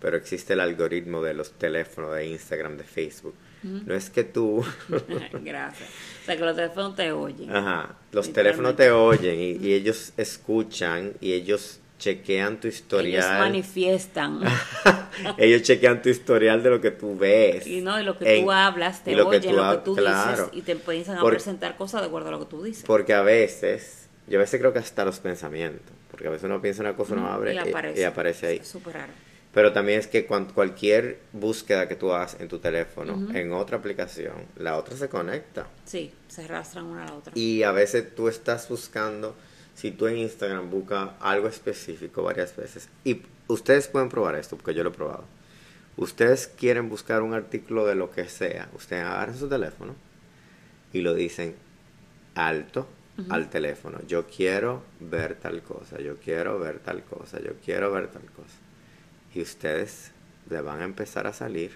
pero 0.00 0.16
existe 0.16 0.54
el 0.54 0.60
algoritmo 0.60 1.22
de 1.22 1.34
los 1.34 1.52
teléfonos 1.52 2.14
de 2.14 2.26
Instagram, 2.26 2.76
de 2.76 2.84
Facebook. 2.84 3.34
No 3.62 3.94
es 3.94 4.08
que 4.10 4.24
tú, 4.24 4.64
Gracias. 5.42 5.88
O 6.22 6.26
sea, 6.26 6.36
que 6.36 6.44
los 6.44 6.56
teléfonos 6.56 6.96
te 6.96 7.12
oyen. 7.12 7.54
ajá, 7.54 7.94
los 8.12 8.32
teléfonos 8.32 8.76
te 8.76 8.90
oyen 8.90 9.38
y, 9.38 9.66
y 9.66 9.74
ellos 9.74 10.12
escuchan 10.16 11.12
y 11.20 11.32
ellos 11.32 11.80
chequean 11.98 12.58
tu 12.60 12.68
Ellos 12.68 12.80
historial. 12.80 13.38
manifiestan. 13.40 14.40
ellos 15.38 15.62
chequean 15.62 16.00
tu 16.00 16.08
historial 16.08 16.62
de 16.62 16.70
lo 16.70 16.80
que 16.80 16.90
tú 16.90 17.16
ves. 17.18 17.66
Y 17.66 17.82
no, 17.82 18.00
y 18.00 18.04
lo 18.04 18.16
que 18.16 18.38
En- 18.38 18.44
tú 18.44 18.50
hablas, 18.52 19.04
te 19.04 19.12
y 19.12 19.14
lo 19.14 19.28
que 19.28 19.36
oyen 19.36 19.50
tú 19.50 19.56
lo 19.58 19.70
que 19.70 19.76
tú 19.84 19.94
claro. 19.96 20.30
dices 20.44 20.48
y 20.58 20.62
te 20.62 20.72
empiezan 20.72 21.18
a 21.18 21.20
Por- 21.20 21.32
presentar 21.34 21.76
cosas 21.76 22.00
de 22.00 22.06
acuerdo 22.06 22.28
a 22.28 22.32
lo 22.32 22.38
que 22.40 22.46
tú 22.46 22.62
dices. 22.62 22.84
Porque 22.86 23.12
a 23.12 23.20
veces, 23.22 24.08
yo 24.26 24.38
a 24.38 24.40
veces 24.40 24.58
creo 24.58 24.72
que 24.72 24.78
hasta 24.78 25.04
los 25.04 25.20
pensamientos, 25.20 25.94
porque 26.10 26.28
a 26.28 26.30
veces 26.30 26.44
uno 26.44 26.62
piensa 26.62 26.80
una 26.80 26.96
cosa, 26.96 27.12
uno 27.12 27.26
abre 27.30 27.52
y 27.52 27.56
y, 27.56 27.58
aparece. 27.58 28.00
y 28.00 28.04
aparece 28.04 28.46
ahí. 28.46 28.60
Súper 28.64 28.94
raro. 28.94 29.12
Pero 29.52 29.72
también 29.72 29.98
es 29.98 30.06
que 30.06 30.26
cualquier 30.26 31.18
búsqueda 31.32 31.88
que 31.88 31.96
tú 31.96 32.12
hagas 32.12 32.36
en 32.38 32.46
tu 32.46 32.60
teléfono, 32.60 33.34
en 33.34 33.52
otra 33.52 33.78
aplicación, 33.78 34.46
la 34.56 34.76
otra 34.76 34.96
se 34.96 35.08
conecta. 35.08 35.66
Sí, 35.84 36.12
se 36.28 36.44
arrastran 36.44 36.84
una 36.84 37.02
a 37.02 37.06
la 37.06 37.14
otra. 37.14 37.32
Y 37.34 37.64
a 37.64 37.72
veces 37.72 38.14
tú 38.14 38.28
estás 38.28 38.68
buscando, 38.68 39.34
si 39.74 39.90
tú 39.90 40.06
en 40.06 40.18
Instagram 40.18 40.70
buscas 40.70 41.10
algo 41.18 41.48
específico 41.48 42.22
varias 42.22 42.54
veces, 42.54 42.88
y 43.02 43.22
ustedes 43.48 43.88
pueden 43.88 44.08
probar 44.08 44.36
esto, 44.36 44.56
porque 44.56 44.72
yo 44.72 44.84
lo 44.84 44.90
he 44.90 44.94
probado. 44.94 45.24
Ustedes 45.96 46.46
quieren 46.46 46.88
buscar 46.88 47.20
un 47.22 47.34
artículo 47.34 47.86
de 47.86 47.96
lo 47.96 48.12
que 48.12 48.28
sea, 48.28 48.70
ustedes 48.74 49.04
agarran 49.04 49.36
su 49.36 49.48
teléfono 49.48 49.96
y 50.92 51.00
lo 51.00 51.12
dicen 51.14 51.56
alto 52.36 52.86
al 53.28 53.50
teléfono. 53.50 53.98
Yo 54.06 54.26
quiero 54.26 54.84
ver 55.00 55.34
tal 55.34 55.60
cosa, 55.62 55.98
yo 55.98 56.16
quiero 56.16 56.58
ver 56.60 56.78
tal 56.78 57.02
cosa, 57.02 57.40
yo 57.40 57.54
quiero 57.64 57.90
ver 57.90 58.08
tal 58.08 58.22
cosa. 58.30 58.54
Y 59.34 59.42
ustedes 59.42 60.10
le 60.48 60.60
van 60.60 60.80
a 60.80 60.84
empezar 60.84 61.26
a 61.26 61.32
salir 61.32 61.72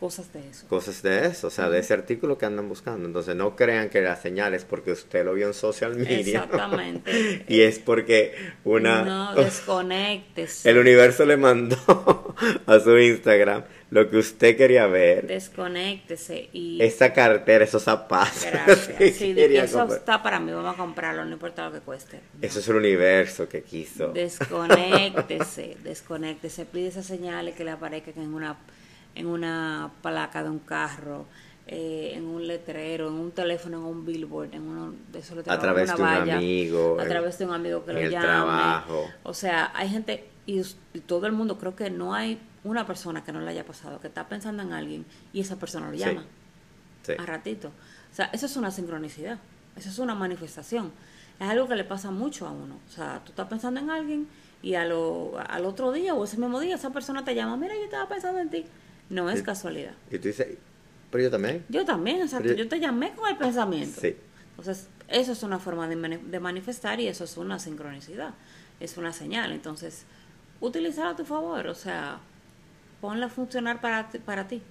Cosas 0.00 0.32
de 0.32 0.48
eso. 0.48 0.64
cosas 0.68 1.02
de 1.02 1.26
eso, 1.26 1.48
o 1.48 1.50
sea, 1.50 1.68
de 1.70 1.80
ese 1.80 1.92
artículo 1.92 2.38
que 2.38 2.46
andan 2.46 2.68
buscando. 2.68 3.04
Entonces 3.06 3.34
no 3.34 3.56
crean 3.56 3.90
que 3.90 4.00
las 4.00 4.22
señales 4.22 4.64
porque 4.64 4.92
usted 4.92 5.24
lo 5.24 5.34
vio 5.34 5.48
en 5.48 5.54
social 5.54 5.96
media. 5.96 6.44
Exactamente. 6.44 7.44
y 7.48 7.62
es 7.62 7.80
porque 7.80 8.52
una 8.64 9.02
No, 9.04 9.34
desconéctese. 9.34 10.70
el 10.70 10.78
universo 10.78 11.24
le 11.24 11.36
mandó 11.36 11.76
a 12.66 12.78
su 12.78 12.96
Instagram 12.96 13.64
lo 13.90 14.10
que 14.10 14.18
usted 14.18 14.56
quería 14.56 14.86
ver. 14.86 15.26
Desconéctese 15.26 16.48
y 16.52 16.82
Esa 16.82 17.12
cartera, 17.12 17.64
esos 17.64 17.82
zapatos. 17.82 18.44
gracias. 18.44 18.88
que 18.98 19.12
Sí, 19.12 19.34
eso 19.38 19.78
comprar. 19.78 19.98
está 19.98 20.22
para 20.22 20.40
mí, 20.40 20.52
vamos 20.52 20.74
a 20.74 20.76
comprarlo, 20.76 21.24
no 21.24 21.32
importa 21.32 21.66
lo 21.66 21.72
que 21.72 21.80
cueste. 21.80 22.20
Eso 22.42 22.58
es 22.58 22.68
el 22.68 22.76
universo 22.76 23.48
que 23.48 23.62
quiso. 23.62 24.08
Desconéctese, 24.08 25.76
desconéctese, 25.84 26.64
pide 26.66 26.88
esas 26.88 27.06
señales 27.06 27.54
que 27.54 27.64
le 27.64 27.70
aparezcan 27.70 28.14
en 28.22 28.34
una, 28.34 28.56
en 29.14 29.26
una 29.26 29.90
placa 30.02 30.42
de 30.42 30.50
un 30.50 30.58
carro, 30.60 31.24
eh, 31.66 32.12
en 32.14 32.24
un 32.26 32.46
letrero, 32.46 33.08
en 33.08 33.14
un 33.14 33.30
teléfono, 33.32 33.78
en 33.78 33.84
un 33.84 34.04
billboard, 34.06 34.54
en 34.54 34.62
uno 34.62 34.94
de 35.12 35.18
esos 35.18 35.36
letreros, 35.36 35.58
A 35.58 35.60
través 35.62 35.88
en 35.90 35.96
de 35.96 36.02
una 36.02 36.12
un 36.14 36.18
valla, 36.20 36.36
amigo, 36.36 36.96
a 37.00 37.04
través 37.06 37.38
de 37.38 37.44
un 37.46 37.52
amigo 37.52 37.84
que 37.84 37.90
en 37.90 37.96
lo 37.96 38.02
el 38.02 38.10
llame. 38.10 38.24
trabajo. 38.26 39.06
O 39.22 39.34
sea, 39.34 39.70
hay 39.74 39.88
gente 39.88 40.24
y 40.46 40.62
todo 41.06 41.26
el 41.26 41.32
mundo, 41.32 41.58
creo 41.58 41.76
que 41.76 41.90
no 41.90 42.14
hay 42.14 42.38
una 42.68 42.86
persona 42.86 43.24
que 43.24 43.32
no 43.32 43.40
le 43.40 43.50
haya 43.50 43.64
pasado, 43.64 44.00
que 44.00 44.08
está 44.08 44.28
pensando 44.28 44.62
en 44.62 44.72
alguien 44.72 45.04
y 45.32 45.40
esa 45.40 45.56
persona 45.56 45.86
lo 45.90 45.94
Sí. 45.94 46.00
llama 46.00 46.24
Sí. 47.02 47.12
a 47.18 47.24
ratito. 47.26 47.68
O 48.12 48.14
sea, 48.14 48.26
eso 48.32 48.46
es 48.46 48.56
una 48.56 48.70
sincronicidad, 48.70 49.38
eso 49.76 49.88
es 49.88 49.98
una 49.98 50.14
manifestación. 50.14 50.92
Es 51.40 51.48
algo 51.48 51.68
que 51.68 51.76
le 51.76 51.84
pasa 51.84 52.10
mucho 52.10 52.46
a 52.46 52.50
uno. 52.52 52.78
O 52.88 52.90
sea, 52.90 53.20
tú 53.24 53.30
estás 53.30 53.46
pensando 53.48 53.80
en 53.80 53.90
alguien 53.90 54.28
y 54.62 54.74
a 54.74 54.84
lo, 54.84 55.38
al 55.48 55.64
otro 55.64 55.92
día 55.92 56.14
o 56.14 56.24
ese 56.24 56.36
mismo 56.36 56.58
día 56.60 56.74
esa 56.74 56.90
persona 56.90 57.24
te 57.24 57.34
llama, 57.34 57.56
mira, 57.56 57.74
yo 57.74 57.84
estaba 57.84 58.08
pensando 58.08 58.40
en 58.40 58.50
ti. 58.50 58.64
No 59.10 59.30
es 59.30 59.38
Sí. 59.38 59.44
casualidad. 59.44 59.92
Y 60.10 60.18
tú 60.18 60.28
dices, 60.28 60.58
pero 61.10 61.24
yo 61.24 61.30
también. 61.30 61.64
Yo 61.68 61.84
también, 61.84 62.20
exacto. 62.20 62.48
Pero- 62.48 62.58
Yo 62.58 62.68
te 62.68 62.78
llamé 62.80 63.12
con 63.14 63.28
el 63.30 63.36
pensamiento. 63.38 64.00
Sí. 64.00 64.16
Entonces, 64.50 64.88
eso 65.06 65.32
es 65.32 65.42
una 65.44 65.58
forma 65.58 65.88
de, 65.88 65.96
de 66.18 66.40
manifestar 66.40 66.98
y 67.00 67.06
eso 67.08 67.24
es 67.24 67.36
una 67.38 67.58
sincronicidad. 67.58 68.34
Es 68.80 68.96
una 68.98 69.12
señal. 69.12 69.52
Entonces, 69.52 70.04
utilízala 70.60 71.10
a 71.10 71.16
tu 71.16 71.24
favor. 71.24 71.68
O 71.68 71.74
sea, 71.74 72.18
ponla 73.00 73.26
a 73.26 73.28
funcionar 73.28 73.80
para 73.80 74.08
ti. 74.10 74.18
Para 74.18 74.48
ti. 74.48 74.62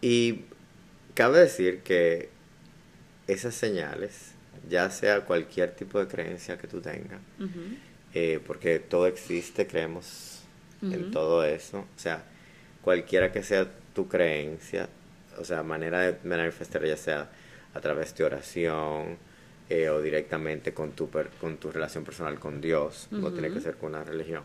Y 0.00 0.44
cabe 1.14 1.40
decir 1.40 1.80
que 1.80 2.30
esas 3.26 3.54
señales, 3.54 4.32
ya 4.68 4.90
sea 4.90 5.22
cualquier 5.22 5.72
tipo 5.72 5.98
de 5.98 6.06
creencia 6.06 6.56
que 6.58 6.66
tú 6.68 6.80
tengas, 6.80 7.20
eh, 8.14 8.40
porque 8.46 8.78
todo 8.78 9.06
existe, 9.06 9.66
creemos 9.66 10.42
en 10.80 11.10
todo 11.10 11.44
eso, 11.44 11.80
o 11.80 11.98
sea, 11.98 12.22
cualquiera 12.82 13.32
que 13.32 13.42
sea 13.42 13.68
tu 13.94 14.08
creencia, 14.08 14.88
o 15.38 15.44
sea, 15.44 15.62
manera 15.64 16.00
de 16.00 16.18
manifestar 16.28 16.84
ya 16.84 16.96
sea 16.96 17.28
a 17.74 17.80
través 17.80 18.14
de 18.14 18.24
oración 18.24 19.16
eh, 19.68 19.88
o 19.90 20.00
directamente 20.00 20.72
con 20.72 20.92
tu, 20.92 21.10
per- 21.10 21.30
con 21.40 21.56
tu 21.58 21.70
relación 21.72 22.04
personal 22.04 22.38
con 22.38 22.60
Dios, 22.60 23.08
no 23.10 23.32
tiene 23.32 23.50
que 23.50 23.60
ser 23.60 23.76
con 23.76 23.90
una 23.90 24.04
religión. 24.04 24.42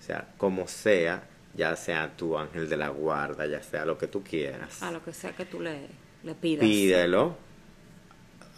O 0.00 0.02
sea, 0.02 0.26
como 0.38 0.66
sea, 0.66 1.22
ya 1.56 1.76
sea 1.76 2.16
tu 2.16 2.36
ángel 2.38 2.68
de 2.68 2.76
la 2.76 2.88
guarda, 2.88 3.46
ya 3.46 3.62
sea 3.62 3.84
lo 3.84 3.96
que 3.98 4.06
tú 4.08 4.22
quieras. 4.22 4.82
A 4.82 4.90
lo 4.90 5.04
que 5.04 5.12
sea 5.12 5.32
que 5.32 5.44
tú 5.44 5.60
le, 5.60 5.86
le 6.24 6.34
pidas. 6.34 6.64
Pídelo, 6.64 7.36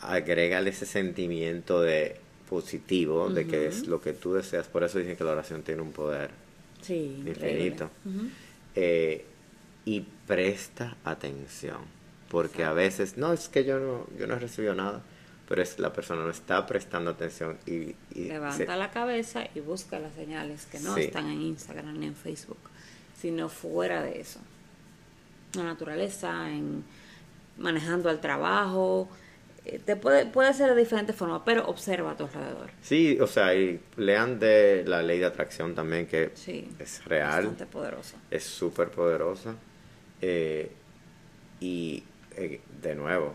agrégale 0.02 0.70
ese 0.70 0.86
sentimiento 0.86 1.80
de 1.82 2.16
positivo, 2.48 3.28
de 3.28 3.46
que 3.46 3.66
es 3.66 3.86
lo 3.86 4.00
que 4.00 4.12
tú 4.12 4.34
deseas. 4.34 4.66
Por 4.68 4.84
eso 4.84 4.98
dicen 4.98 5.16
que 5.16 5.24
la 5.24 5.32
oración 5.32 5.62
tiene 5.62 5.82
un 5.82 5.92
poder 5.92 6.30
Sí, 6.82 7.22
infinito. 7.26 7.90
Eh, 8.74 9.24
y 9.84 10.00
presta 10.26 10.96
atención, 11.04 11.78
porque 12.30 12.64
a 12.64 12.72
veces, 12.72 13.16
no, 13.16 13.32
es 13.32 13.48
que 13.48 13.64
yo 13.64 13.78
no, 13.78 14.06
yo 14.18 14.26
no 14.26 14.34
he 14.34 14.38
recibido 14.38 14.74
nada, 14.74 15.02
pero 15.48 15.62
es 15.62 15.78
la 15.78 15.92
persona 15.92 16.22
no 16.22 16.30
está 16.30 16.66
prestando 16.66 17.10
atención 17.12 17.56
y, 17.66 17.94
y 18.12 18.24
Levanta 18.28 18.56
se- 18.56 18.66
la 18.66 18.90
cabeza 18.90 19.44
y 19.54 19.60
busca 19.60 19.98
las 20.00 20.12
señales 20.14 20.66
que 20.66 20.80
no 20.80 20.94
Sí. 20.96 21.02
están 21.02 21.28
en 21.30 21.40
Instagram 21.40 21.98
ni 21.98 22.06
en 22.06 22.16
Facebook, 22.16 22.58
sino 23.20 23.48
fuera 23.48 24.02
de 24.02 24.20
eso. 24.20 24.40
La 25.54 25.62
naturaleza, 25.64 26.50
en 26.50 26.84
manejando 27.58 28.10
al 28.10 28.20
trabajo. 28.20 29.08
eh, 29.64 29.80
Te 29.84 29.96
puede, 29.96 30.26
puede 30.26 30.52
ser 30.54 30.74
de 30.74 30.80
diferentes 30.80 31.16
formas, 31.16 31.42
pero 31.44 31.66
observa 31.66 32.12
a 32.12 32.16
tu 32.16 32.24
alrededor. 32.24 32.70
Sí, 32.82 33.18
o 33.20 33.26
sea, 33.26 33.54
y 33.54 33.80
lean 33.96 34.38
de 34.38 34.84
la 34.86 35.02
ley 35.02 35.18
de 35.18 35.26
atracción 35.26 35.74
también, 35.74 36.06
que 36.06 36.30
Sí. 36.34 36.68
es 36.78 37.04
real. 37.04 37.46
Bastante 37.46 37.66
poderosa. 37.66 38.16
es 38.30 38.44
súper 38.44 38.90
poderosa. 38.90 39.54
eh, 40.22 40.70
y 41.60 42.04
eh, 42.36 42.60
de 42.82 42.94
nuevo, 42.94 43.32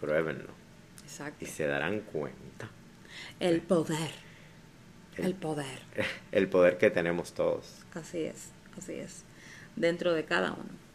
pruébenlo. 0.00 0.50
Exacto. 1.02 1.44
Y 1.44 1.48
se 1.48 1.66
darán 1.66 2.00
cuenta 2.00 2.68
El 3.40 3.60
poder. 3.62 4.10
El- 5.16 5.24
El 5.26 5.34
poder. 5.34 5.78
el 6.32 6.48
poder 6.48 6.76
que 6.78 6.90
tenemos 6.90 7.32
todos. 7.32 7.82
Así 7.94 8.18
es, 8.24 8.50
así 8.78 8.92
es. 8.94 9.22
Dentro 9.76 10.12
de 10.14 10.24
cada 10.24 10.52
uno. 10.52 10.86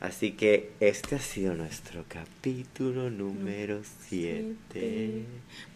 Así 0.00 0.32
que 0.32 0.72
este 0.80 1.16
ha 1.16 1.18
sido 1.18 1.52
nuestro 1.54 2.04
capítulo 2.08 3.10
número 3.10 3.82
7. 4.08 5.24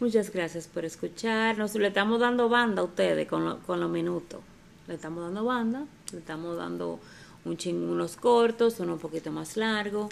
Muchas 0.00 0.30
gracias 0.32 0.66
por 0.66 0.86
escucharnos. 0.86 1.74
Le 1.74 1.88
estamos 1.88 2.20
dando 2.20 2.48
banda 2.48 2.80
a 2.80 2.84
ustedes 2.86 3.28
con, 3.28 3.44
lo- 3.44 3.58
con 3.60 3.80
los 3.80 3.90
minutos. 3.90 4.40
Le 4.88 4.94
estamos 4.94 5.24
dando 5.24 5.44
banda, 5.44 5.86
le 6.12 6.18
estamos 6.18 6.56
dando 6.56 7.00
un 7.44 7.56
ching, 7.58 7.76
unos 7.88 8.16
cortos, 8.16 8.80
uno 8.80 8.94
un 8.94 8.98
poquito 8.98 9.30
más 9.30 9.58
largo, 9.58 10.08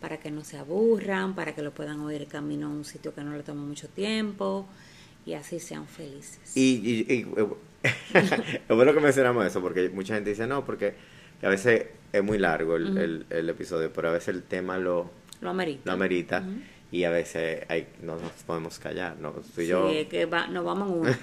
para 0.00 0.18
que 0.18 0.30
no 0.30 0.44
se 0.44 0.56
aburran, 0.56 1.34
para 1.34 1.54
que 1.54 1.60
lo 1.60 1.72
puedan 1.72 2.00
oír 2.00 2.26
camino 2.28 2.68
a 2.68 2.70
un 2.70 2.86
sitio 2.86 3.14
que 3.14 3.22
no 3.22 3.36
le 3.36 3.42
tome 3.42 3.60
mucho 3.60 3.86
tiempo 3.88 4.66
y 5.26 5.34
así 5.34 5.60
sean 5.60 5.86
felices. 5.86 6.56
Y, 6.56 7.04
y- 7.06 7.12
y- 7.12 7.26
es 8.14 8.68
bueno 8.76 8.92
que 8.94 9.00
mencionamos 9.00 9.46
eso, 9.46 9.60
porque 9.60 9.88
mucha 9.90 10.14
gente 10.14 10.30
dice 10.30 10.46
no, 10.46 10.64
porque 10.64 10.94
a 11.42 11.48
veces 11.48 11.86
es 12.12 12.22
muy 12.22 12.38
largo 12.38 12.76
el, 12.76 12.96
el- 12.98 13.26
el 13.30 13.48
episodio, 13.48 13.92
pero 13.92 14.08
a 14.08 14.12
veces 14.12 14.28
el 14.34 14.42
tema 14.42 14.78
lo, 14.78 15.10
lo 15.40 15.50
amerita. 15.50 15.82
lo 15.84 15.92
amerita 15.92 16.44
y 16.92 17.04
a 17.04 17.10
veces 17.10 17.64
hay, 17.68 17.88
no 18.02 18.16
nos 18.16 18.30
podemos 18.46 18.78
callar. 18.78 19.16
¿no? 19.18 19.30
Tú 19.32 19.40
y 19.60 19.64
Sí, 19.64 19.66
yo, 19.66 19.88
es 19.90 20.06
que 20.08 20.26
va- 20.26 20.46
nos 20.48 20.64
vamos 20.64 20.90
en 20.90 20.98
una. 20.98 21.18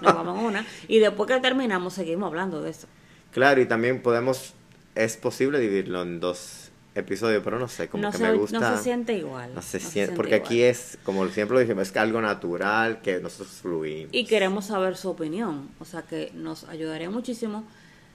Nos 0.00 0.14
vamos 0.14 0.38
en 0.38 0.44
una. 0.44 0.66
Y 0.86 0.98
después 1.00 1.28
que 1.28 1.40
terminamos, 1.40 1.92
seguimos 1.94 2.28
hablando 2.28 2.62
de 2.62 2.70
eso. 2.70 2.86
Claro, 3.32 3.60
y 3.60 3.66
también 3.66 4.00
podemos, 4.00 4.54
es 4.94 5.16
posible 5.16 5.58
dividirlo 5.58 6.02
en 6.02 6.20
dos 6.20 6.67
episodios, 6.98 7.42
pero 7.42 7.58
no 7.58 7.68
sé, 7.68 7.88
como 7.88 8.02
no, 8.02 8.10
que 8.10 8.18
se, 8.18 8.24
me 8.24 8.32
gusta. 8.34 8.58
no 8.58 8.76
se 8.76 8.82
siente 8.82 9.14
igual. 9.14 9.54
no 9.54 9.62
se 9.62 9.78
no 9.78 9.88
siente, 9.88 10.16
porque 10.16 10.36
igual. 10.36 10.46
aquí 10.46 10.62
es, 10.62 10.98
como 11.04 11.26
siempre 11.28 11.54
lo 11.54 11.60
dijimos, 11.60 11.82
es 11.82 11.92
que 11.92 11.98
algo 11.98 12.20
natural 12.20 13.00
que 13.00 13.20
nosotros 13.20 13.48
fluimos. 13.62 14.12
Y 14.12 14.24
queremos 14.24 14.66
saber 14.66 14.96
su 14.96 15.10
opinión. 15.10 15.68
O 15.78 15.84
sea 15.84 16.02
que 16.02 16.30
nos 16.34 16.64
ayudaría 16.64 17.10
muchísimo 17.10 17.64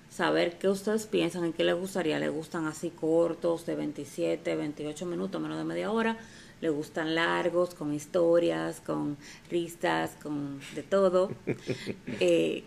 saber 0.10 0.58
qué 0.60 0.70
ustedes 0.70 1.08
piensan, 1.08 1.46
en 1.46 1.54
qué 1.54 1.64
les 1.64 1.76
gustaría. 1.76 2.20
¿Les 2.20 2.32
gustan 2.32 2.68
así 2.68 2.90
cortos, 2.90 3.66
de 3.66 3.76
27, 3.76 4.56
28 4.56 5.06
minutos, 5.06 5.42
menos 5.42 5.58
de 5.58 5.64
media 5.64 5.92
hora? 5.92 6.18
¿Les 6.62 6.72
gustan 6.72 7.16
largos, 7.16 7.74
con 7.74 7.94
historias, 7.94 8.80
con 8.80 9.18
risas, 9.50 10.12
con 10.22 10.60
de 10.76 10.84
todo? 10.84 11.32
Eh, 12.20 12.64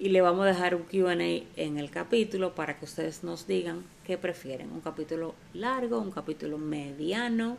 y 0.00 0.08
le 0.08 0.22
vamos 0.22 0.44
a 0.44 0.48
dejar 0.48 0.74
un 0.74 0.84
QA 0.84 1.12
en 1.12 1.78
el 1.78 1.90
capítulo 1.90 2.54
para 2.54 2.78
que 2.78 2.86
ustedes 2.86 3.22
nos 3.22 3.46
digan 3.46 3.84
qué 4.06 4.16
prefieren. 4.16 4.72
Un 4.72 4.80
capítulo 4.80 5.34
largo, 5.52 5.98
un 5.98 6.10
capítulo 6.10 6.56
mediano, 6.56 7.58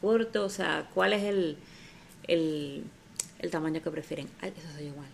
corto, 0.00 0.46
o 0.46 0.48
sea, 0.48 0.88
cuál 0.94 1.12
es 1.12 1.24
el, 1.24 1.58
el, 2.26 2.84
el 3.38 3.50
tamaño 3.50 3.82
que 3.82 3.90
prefieren. 3.90 4.28
Ay, 4.40 4.54
eso 4.56 4.66
soy 4.74 4.86
igual. 4.86 5.08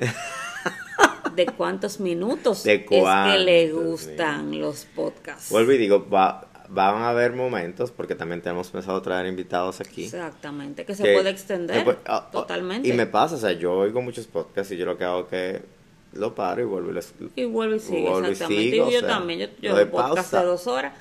¿De 1.36 1.46
cuántos 1.46 2.00
minutos 2.00 2.64
¿De 2.64 2.74
es 2.76 2.86
que 2.86 2.96
le 3.38 3.70
cuántos 3.70 3.90
gustan 3.90 4.58
los 4.58 4.86
podcasts? 4.86 5.50
Vuelvo 5.50 5.72
y 5.72 5.78
digo, 5.78 6.08
va, 6.08 6.48
van 6.70 7.02
a 7.02 7.10
haber 7.10 7.34
momentos, 7.34 7.90
porque 7.90 8.14
también 8.14 8.40
tenemos 8.40 8.70
pensado 8.70 9.02
traer 9.02 9.26
invitados 9.26 9.80
aquí. 9.80 10.04
Exactamente, 10.04 10.86
que 10.86 10.94
se 10.94 11.02
puede 11.12 11.28
extender 11.28 11.84
puede- 11.84 11.98
ah, 12.06 12.24
ah, 12.26 12.30
totalmente. 12.32 12.88
Y 12.88 12.94
me 12.94 13.06
pasa, 13.06 13.34
o 13.34 13.38
sea, 13.38 13.52
yo 13.52 13.74
oigo 13.74 14.00
muchos 14.00 14.26
podcasts 14.26 14.72
y 14.72 14.78
yo 14.78 14.86
lo 14.86 14.96
que 14.96 15.04
hago 15.04 15.20
es 15.20 15.26
que 15.26 15.79
lo 16.12 16.34
paro 16.34 16.62
y 16.62 16.64
vuelvo 16.64 16.90
y 16.90 16.94
les... 16.94 17.14
Y 17.36 17.44
vuelve 17.44 17.76
y 17.76 17.80
sigue, 17.80 18.08
vuelvo 18.08 18.28
y 18.28 18.32
exactamente. 18.32 18.70
sigo, 18.72 18.88
y 18.88 18.92
yo 18.92 19.00
sea, 19.00 19.08
también, 19.08 19.38
yo, 19.40 19.46
yo 19.62 19.76
lo 19.76 19.82
un 19.84 19.90
podcast 19.90 20.14
pausa. 20.16 20.40
de 20.40 20.46
dos 20.46 20.66
horas. 20.66 20.92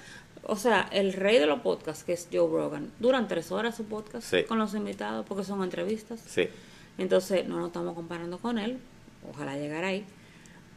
O 0.43 0.55
sea, 0.55 0.87
el 0.91 1.13
rey 1.13 1.37
de 1.37 1.45
los 1.45 1.59
podcasts, 1.61 2.03
que 2.03 2.13
es 2.13 2.27
Joe 2.31 2.47
Rogan, 2.49 2.91
duran 2.99 3.27
tres 3.27 3.51
horas 3.51 3.75
su 3.75 3.85
podcast 3.85 4.27
Sí. 4.29 4.43
con 4.43 4.57
los 4.57 4.73
invitados 4.73 5.25
porque 5.27 5.43
son 5.43 5.63
entrevistas. 5.63 6.19
Sí, 6.25 6.47
Entonces, 6.97 7.47
no 7.47 7.57
nos 7.57 7.67
estamos 7.67 7.93
comparando 7.95 8.37
con 8.39 8.57
él. 8.57 8.77
Ojalá 9.31 9.57
llegara 9.57 9.87
ahí. 9.87 10.05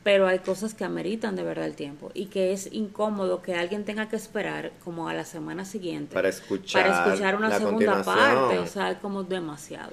Pero 0.05 0.27
hay 0.27 0.41
cosas 0.41 0.75
que 0.75 0.85
ameritan 0.85 1.37
de 1.37 1.45
verdad 1.45 1.65
el 1.65 1.77
tiempo 1.77 2.11
y 2.13 2.27
que 2.27 2.53
es 2.53 2.73
incómodo 2.73 3.41
que 3.41 3.55
alguien 3.55 3.85
tenga 3.85 4.09
que 4.09 4.17
esperar 4.17 4.73
como 4.85 5.09
a 5.09 5.15
la 5.15 5.25
semana 5.25 5.65
siguiente 5.65 6.13
Para 6.13 6.29
escuchar 6.29 6.83
para 6.89 7.05
escuchar 7.07 7.37
una 7.37 7.57
segunda 7.57 8.03
parte. 8.03 8.59
O 8.59 8.67
sea, 8.67 8.91
es 8.91 8.99
como 8.99 9.23
demasiado. 9.23 9.93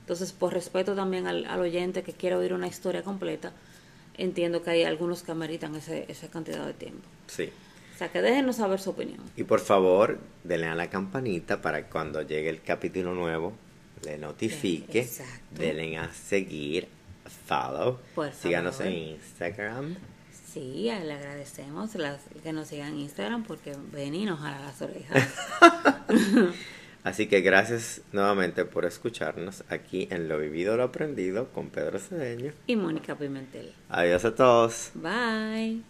Entonces, 0.00 0.32
por 0.32 0.54
respeto 0.54 0.94
también 0.94 1.26
al, 1.26 1.44
al 1.44 1.60
oyente 1.60 2.02
que 2.02 2.14
quiere 2.14 2.36
oír 2.36 2.54
una 2.54 2.66
historia 2.68 3.02
completa, 3.02 3.52
entiendo 4.20 4.62
que 4.62 4.70
hay 4.70 4.84
algunos 4.84 5.22
que 5.22 5.32
ameritan 5.32 5.74
ese, 5.74 6.04
esa 6.08 6.28
cantidad 6.28 6.64
de 6.66 6.74
tiempo. 6.74 7.08
sí. 7.26 7.50
O 7.92 7.98
sea, 8.00 8.10
que 8.10 8.22
déjenos 8.22 8.56
saber 8.56 8.80
su 8.80 8.88
opinión. 8.90 9.20
Y 9.36 9.44
por 9.44 9.60
favor, 9.60 10.18
denle 10.42 10.68
a 10.68 10.74
la 10.74 10.88
campanita 10.88 11.60
para 11.60 11.82
que 11.82 11.90
cuando 11.90 12.22
llegue 12.22 12.48
el 12.48 12.62
capítulo 12.62 13.14
nuevo 13.14 13.52
le 14.06 14.16
notifique. 14.16 15.00
Exacto. 15.00 15.60
Denle 15.60 15.98
a 15.98 16.10
seguir, 16.14 16.88
follow. 17.46 17.98
Por 18.14 18.32
Síganos 18.32 18.76
favor. 18.76 18.90
en 18.90 18.98
Instagram. 18.98 19.96
Sí, 20.50 20.84
le 20.84 21.12
agradecemos 21.12 21.94
las, 21.96 22.20
que 22.42 22.54
nos 22.54 22.68
sigan 22.68 22.94
en 22.94 23.00
Instagram 23.00 23.44
porque 23.44 23.76
ven 23.92 24.14
y 24.14 24.24
nos 24.24 24.40
jala 24.40 24.60
las 24.60 24.80
orejas. 24.80 25.28
Así 27.02 27.26
que 27.26 27.40
gracias 27.40 28.02
nuevamente 28.12 28.64
por 28.64 28.84
escucharnos 28.84 29.64
aquí 29.70 30.06
en 30.10 30.28
Lo 30.28 30.38
Vivido 30.38 30.76
Lo 30.76 30.84
Aprendido 30.84 31.48
con 31.48 31.70
Pedro 31.70 31.98
Cedeño. 31.98 32.52
y 32.66 32.76
Mónica 32.76 33.14
Pimentel. 33.16 33.72
Adiós 33.88 34.24
a 34.24 34.34
todos. 34.34 34.90
Bye. 34.94 35.82